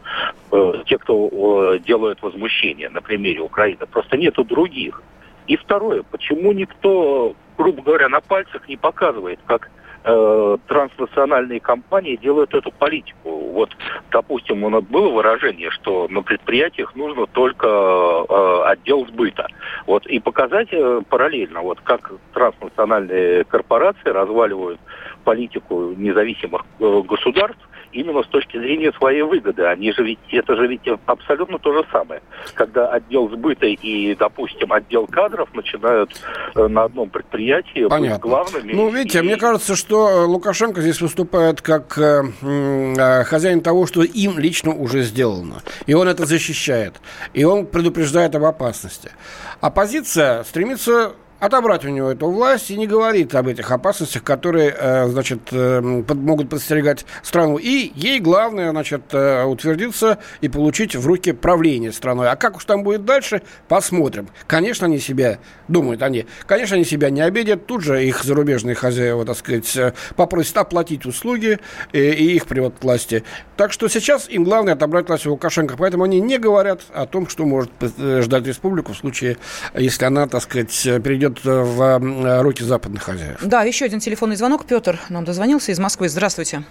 э, 0.51 0.73
те, 0.85 0.97
кто 0.97 1.73
э, 1.73 1.79
делают 1.79 2.21
возмущение 2.21 2.89
на 2.89 3.01
примере 3.01 3.41
Украины. 3.41 3.85
Просто 3.91 4.15
нету 4.15 4.43
других. 4.43 5.01
И 5.47 5.57
второе, 5.57 6.03
почему 6.03 6.51
никто, 6.51 7.35
грубо 7.57 7.81
говоря, 7.81 8.09
на 8.09 8.21
пальцах 8.21 8.67
не 8.67 8.77
показывает, 8.77 9.39
как 9.45 9.69
э, 10.03 10.57
транснациональные 10.67 11.59
компании 11.59 12.15
делают 12.15 12.53
эту 12.53 12.71
политику. 12.71 13.29
Вот, 13.53 13.75
допустим, 14.11 14.63
у 14.63 14.69
нас 14.69 14.83
было 14.83 15.09
выражение, 15.09 15.71
что 15.71 16.07
на 16.09 16.21
предприятиях 16.21 16.95
нужно 16.95 17.25
только 17.27 17.67
э, 17.67 18.61
отдел 18.65 19.05
сбыта. 19.07 19.47
Вот, 19.85 20.05
и 20.05 20.19
показать 20.19 20.69
э, 20.71 21.01
параллельно, 21.09 21.61
вот 21.61 21.79
как 21.81 22.11
транснациональные 22.33 23.43
корпорации 23.45 24.09
разваливают 24.09 24.79
политику 25.27 25.93
независимых 25.97 26.61
э, 26.79 27.01
государств, 27.05 27.59
именно 27.91 28.23
с 28.23 28.27
точки 28.27 28.57
зрения 28.57 28.93
своей 28.93 29.23
выгоды. 29.23 29.63
Они 29.63 29.91
же 29.91 30.03
ведь, 30.03 30.19
это 30.31 30.55
же 30.55 30.67
ведь 30.67 30.87
абсолютно 31.05 31.59
то 31.59 31.73
же 31.73 31.85
самое. 31.91 32.21
Когда 32.53 32.87
отдел 32.87 33.29
сбыта 33.29 33.65
и, 33.65 34.15
допустим, 34.15 34.71
отдел 34.71 35.05
кадров 35.05 35.53
начинают 35.53 36.11
э, 36.55 36.67
на 36.67 36.83
одном 36.83 37.09
предприятии 37.09 37.89
Понятно. 37.89 38.15
быть 38.15 38.21
главными. 38.21 38.71
Ну, 38.71 38.89
видите, 38.89 39.19
и... 39.19 39.21
мне 39.21 39.35
кажется, 39.35 39.75
что 39.75 40.07
э, 40.07 40.25
Лукашенко 40.25 40.79
здесь 40.79 41.01
выступает 41.01 41.61
как 41.61 41.97
э, 41.97 43.23
хозяин 43.25 43.59
того, 43.59 43.85
что 43.85 44.03
им 44.03 44.39
лично 44.39 44.73
уже 44.73 45.01
сделано. 45.01 45.61
И 45.87 45.93
он 45.93 46.07
это 46.07 46.25
защищает. 46.25 47.01
И 47.33 47.43
он 47.43 47.65
предупреждает 47.65 48.33
об 48.33 48.45
опасности. 48.45 49.11
Оппозиция 49.59 50.43
стремится 50.43 51.15
отобрать 51.39 51.85
у 51.85 51.89
него 51.89 52.11
эту 52.11 52.29
власть 52.29 52.71
и 52.71 52.77
не 52.77 52.87
говорит 52.87 53.35
об 53.35 53.47
этих 53.47 53.71
опасностях, 53.71 54.23
которые, 54.23 54.75
э, 54.77 55.07
значит, 55.07 55.39
э, 55.51 55.81
могут 55.81 56.49
подстерегать 56.49 57.05
страну. 57.21 57.57
И 57.57 57.91
ей 57.95 58.19
главное, 58.19 58.71
значит, 58.71 59.03
э, 59.11 59.43
утвердиться 59.43 60.17
и 60.41 60.49
получить 60.49 60.95
в 60.95 61.05
руки 61.05 61.31
правление 61.31 61.91
страной. 61.91 62.29
А 62.29 62.35
как 62.35 62.57
уж 62.57 62.65
там 62.65 62.83
будет 62.83 63.05
дальше, 63.05 63.41
посмотрим. 63.67 64.29
Конечно, 64.47 64.87
они 64.87 64.99
себя, 64.99 65.39
думают 65.67 66.01
они, 66.01 66.25
конечно, 66.45 66.75
они 66.75 66.85
себя 66.85 67.09
не 67.09 67.21
обидят. 67.21 67.67
Тут 67.67 67.83
же 67.83 68.03
их 68.03 68.23
зарубежные 68.23 68.75
хозяева, 68.75 69.25
так 69.25 69.37
сказать, 69.37 69.77
попросят 70.15 70.57
оплатить 70.57 71.05
услуги 71.05 71.59
и, 71.91 71.99
и 71.99 72.35
их 72.35 72.47
привод 72.47 72.75
к 72.79 72.83
власти. 72.83 73.23
Так 73.55 73.71
что 73.71 73.87
сейчас 73.87 74.29
им 74.29 74.43
главное 74.43 74.73
отобрать 74.73 75.07
власть 75.07 75.25
у 75.27 75.31
Лукашенко. 75.31 75.75
Поэтому 75.77 76.03
они 76.03 76.19
не 76.19 76.37
говорят 76.37 76.81
о 76.93 77.05
том, 77.05 77.27
что 77.27 77.45
может 77.45 77.71
ждать 77.79 78.45
республику 78.47 78.93
в 78.93 78.97
случае, 78.97 79.37
если 79.75 80.05
она, 80.05 80.27
так 80.27 80.41
сказать, 80.41 80.71
перейдет 81.03 81.26
идет 81.27 81.45
э, 81.45 81.63
в 81.63 81.81
э, 81.81 82.41
руки 82.41 82.63
западных 82.63 83.03
хозяев. 83.03 83.37
Да, 83.43 83.63
еще 83.63 83.85
один 83.85 83.99
телефонный 83.99 84.35
звонок. 84.35 84.65
Петр 84.65 84.99
нам 85.09 85.25
дозвонился 85.25 85.71
из 85.71 85.79
Москвы. 85.79 86.09
Здравствуйте. 86.09 86.63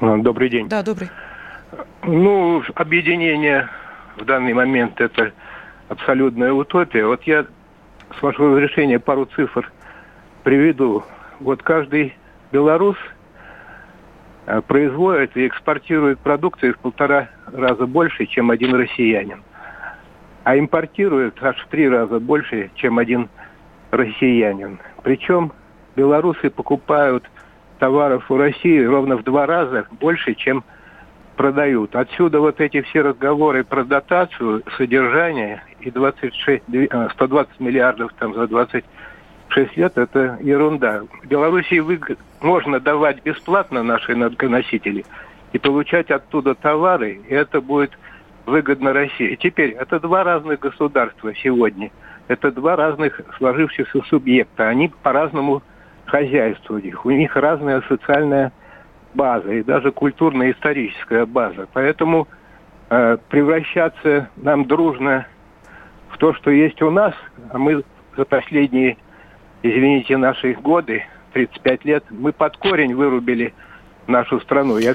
А, 0.00 0.16
добрый 0.18 0.48
день. 0.48 0.68
Да, 0.68 0.82
добрый. 0.82 1.10
Ну, 2.02 2.62
объединение 2.74 3.68
в 4.16 4.24
данный 4.24 4.52
момент 4.52 5.00
это 5.00 5.32
абсолютная 5.88 6.52
утопия. 6.52 7.06
Вот 7.06 7.22
я, 7.24 7.46
с 8.18 8.22
вашего 8.22 8.56
разрешения, 8.56 8.98
пару 8.98 9.26
цифр 9.36 9.70
приведу. 10.42 11.04
Вот 11.40 11.62
каждый 11.62 12.14
белорус 12.50 12.96
э, 14.46 14.60
производит 14.66 15.36
и 15.36 15.46
экспортирует 15.46 16.18
продукцию 16.18 16.74
в 16.74 16.78
полтора 16.78 17.28
раза 17.46 17.86
больше, 17.86 18.26
чем 18.26 18.50
один 18.50 18.74
россиянин. 18.74 19.42
А 20.44 20.58
импортирует 20.58 21.40
аж 21.40 21.56
в 21.64 21.68
три 21.68 21.88
раза 21.88 22.18
больше, 22.18 22.70
чем 22.74 22.98
один 22.98 23.20
россиянин. 23.20 23.41
Причем 25.02 25.52
белорусы 25.96 26.48
покупают 26.48 27.24
товаров 27.78 28.30
у 28.30 28.38
России 28.38 28.82
ровно 28.82 29.16
в 29.16 29.22
два 29.22 29.44
раза 29.44 29.86
больше, 30.00 30.34
чем 30.34 30.64
продают. 31.36 31.94
Отсюда 31.94 32.40
вот 32.40 32.60
эти 32.60 32.80
все 32.80 33.02
разговоры 33.02 33.64
про 33.64 33.84
дотацию, 33.84 34.62
содержание 34.78 35.62
и 35.80 35.90
26, 35.90 36.62
120 37.12 37.52
э, 37.60 37.62
миллиардов 37.62 38.12
там 38.18 38.34
за 38.34 38.46
26 38.46 39.76
лет– 39.76 39.92
это 39.98 40.38
ерунда. 40.40 41.02
Белоруссии 41.24 41.80
вы, 41.80 42.00
можно 42.40 42.80
давать 42.80 43.22
бесплатно 43.22 43.82
наши 43.82 44.12
энергоносители 44.12 45.04
и 45.52 45.58
получать 45.58 46.10
оттуда 46.10 46.54
товары, 46.54 47.20
и 47.28 47.34
это 47.34 47.60
будет 47.60 47.92
выгодно 48.46 48.92
России. 48.92 49.36
Теперь, 49.36 49.70
это 49.70 50.00
два 50.00 50.24
разных 50.24 50.60
государства 50.60 51.34
сегодня. 51.34 51.90
Это 52.28 52.50
два 52.50 52.76
разных 52.76 53.20
сложившихся 53.36 54.00
субъекта. 54.08 54.68
Они 54.68 54.90
по-разному 55.02 55.62
хозяйствуют. 56.06 57.04
У 57.04 57.10
них 57.10 57.36
разная 57.36 57.82
социальная 57.88 58.52
база 59.14 59.52
и 59.52 59.62
даже 59.62 59.92
культурно-историческая 59.92 61.26
база. 61.26 61.66
Поэтому 61.72 62.28
э, 62.90 63.18
превращаться 63.28 64.28
нам 64.36 64.66
дружно 64.66 65.26
в 66.10 66.18
то, 66.18 66.34
что 66.34 66.50
есть 66.50 66.80
у 66.82 66.90
нас, 66.90 67.14
а 67.50 67.58
мы 67.58 67.84
за 68.16 68.24
последние, 68.24 68.96
извините, 69.62 70.16
наши 70.16 70.52
годы, 70.54 71.04
35 71.32 71.84
лет, 71.84 72.04
мы 72.10 72.32
под 72.32 72.56
корень 72.56 72.94
вырубили 72.94 73.54
нашу 74.06 74.40
страну. 74.40 74.78
Я 74.78 74.94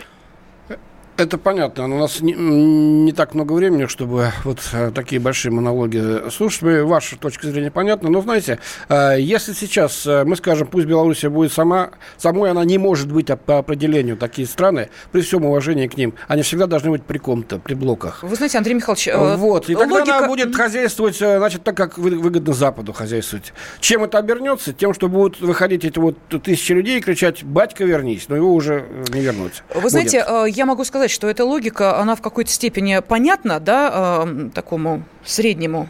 это 1.17 1.37
понятно. 1.37 1.87
Но 1.87 1.95
у 1.95 1.99
нас 1.99 2.21
не, 2.21 2.33
не 2.33 3.11
так 3.11 3.33
много 3.33 3.53
времени, 3.53 3.87
чтобы 3.87 4.31
вот 4.43 4.59
э, 4.71 4.91
такие 4.93 5.19
большие 5.19 5.51
монологи 5.51 6.29
слушать. 6.29 6.61
Ваша 6.61 7.17
точка 7.17 7.47
зрения 7.47 7.71
понятна. 7.71 8.09
Но 8.09 8.21
знаете, 8.21 8.59
э, 8.87 9.15
если 9.19 9.53
сейчас 9.53 10.05
э, 10.05 10.23
мы 10.23 10.35
скажем, 10.35 10.67
пусть 10.67 10.85
Белоруссия 10.85 11.29
будет 11.29 11.51
сама, 11.51 11.91
самой 12.17 12.51
она 12.51 12.63
не 12.63 12.77
может 12.77 13.11
быть 13.11 13.27
по 13.45 13.57
определению 13.57 14.15
такие 14.17 14.47
страны, 14.47 14.89
при 15.11 15.21
всем 15.21 15.45
уважении 15.45 15.87
к 15.87 15.97
ним, 15.97 16.13
они 16.27 16.43
всегда 16.43 16.67
должны 16.67 16.91
быть 16.91 17.03
при 17.03 17.17
ком-то, 17.17 17.57
при 17.59 17.73
блоках. 17.73 18.23
Вы 18.23 18.35
знаете, 18.35 18.57
Андрей 18.57 18.75
Михайлович, 18.75 19.09
вот. 19.37 19.69
И 19.69 19.75
тогда 19.75 19.95
логика... 19.95 20.17
она 20.17 20.27
будет 20.27 20.55
хозяйствовать, 20.55 21.17
значит, 21.17 21.63
так, 21.63 21.75
как 21.75 21.97
выгодно 21.97 22.53
Западу 22.53 22.93
хозяйствовать. 22.93 23.53
Чем 23.79 24.03
это 24.03 24.17
обернется? 24.19 24.71
Тем, 24.73 24.93
что 24.93 25.09
будут 25.09 25.41
выходить 25.41 25.83
эти 25.83 25.99
вот 25.99 26.17
тысячи 26.43 26.71
людей 26.71 26.99
и 26.99 27.01
кричать 27.01 27.43
«Батька, 27.43 27.83
вернись!» 27.83 28.29
Но 28.29 28.35
его 28.35 28.53
уже 28.53 28.85
не 29.13 29.21
вернуть. 29.21 29.63
Вы 29.73 29.81
будет. 29.81 29.91
знаете, 29.91 30.25
я 30.47 30.65
могу 30.65 30.83
сказать, 30.83 31.06
сказать, 31.07 31.11
что 31.11 31.29
эта 31.29 31.45
логика, 31.45 31.99
она 31.99 32.15
в 32.15 32.21
какой-то 32.21 32.51
степени 32.51 32.99
понятна, 32.99 33.59
да, 33.59 34.25
э, 34.25 34.49
такому 34.53 35.03
среднему 35.25 35.89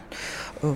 э, 0.62 0.74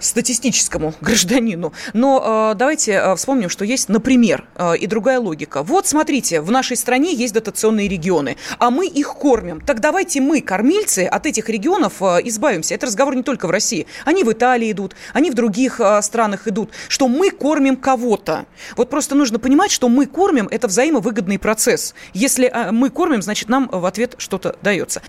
статистическому 0.00 0.94
гражданину. 1.00 1.72
Но 1.92 2.52
э, 2.52 2.54
давайте 2.56 2.92
э, 2.92 3.16
вспомним, 3.16 3.48
что 3.48 3.64
есть, 3.64 3.88
например, 3.88 4.44
э, 4.54 4.76
и 4.76 4.86
другая 4.86 5.20
логика. 5.20 5.62
Вот, 5.62 5.86
смотрите, 5.86 6.40
в 6.40 6.50
нашей 6.50 6.76
стране 6.76 7.14
есть 7.14 7.34
дотационные 7.34 7.88
регионы, 7.88 8.36
а 8.58 8.70
мы 8.70 8.86
их 8.86 9.14
кормим. 9.14 9.60
Так 9.60 9.80
давайте 9.80 10.20
мы, 10.20 10.40
кормильцы, 10.40 11.04
от 11.04 11.26
этих 11.26 11.48
регионов 11.48 11.94
э, 12.00 12.20
избавимся. 12.24 12.74
Это 12.74 12.86
разговор 12.86 13.14
не 13.14 13.22
только 13.22 13.46
в 13.46 13.50
России. 13.50 13.86
Они 14.04 14.24
в 14.24 14.32
Италии 14.32 14.70
идут, 14.72 14.96
они 15.12 15.30
в 15.30 15.34
других 15.34 15.80
э, 15.80 16.02
странах 16.02 16.48
идут, 16.48 16.70
что 16.88 17.08
мы 17.08 17.30
кормим 17.30 17.76
кого-то. 17.76 18.46
Вот 18.76 18.90
просто 18.90 19.14
нужно 19.14 19.38
понимать, 19.38 19.70
что 19.70 19.88
мы 19.88 20.06
кормим– 20.06 20.48
это 20.50 20.68
взаимовыгодный 20.68 21.38
процесс. 21.38 21.94
Если 22.14 22.46
э, 22.46 22.70
мы 22.72 22.90
кормим, 22.90 23.22
значит, 23.22 23.48
нам 23.48 23.68
в 23.70 23.84
ответ 23.86 24.14
что-то 24.18 24.56
дается. 24.62 25.02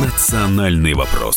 Национальный 0.00 0.94
вопрос. 0.94 1.36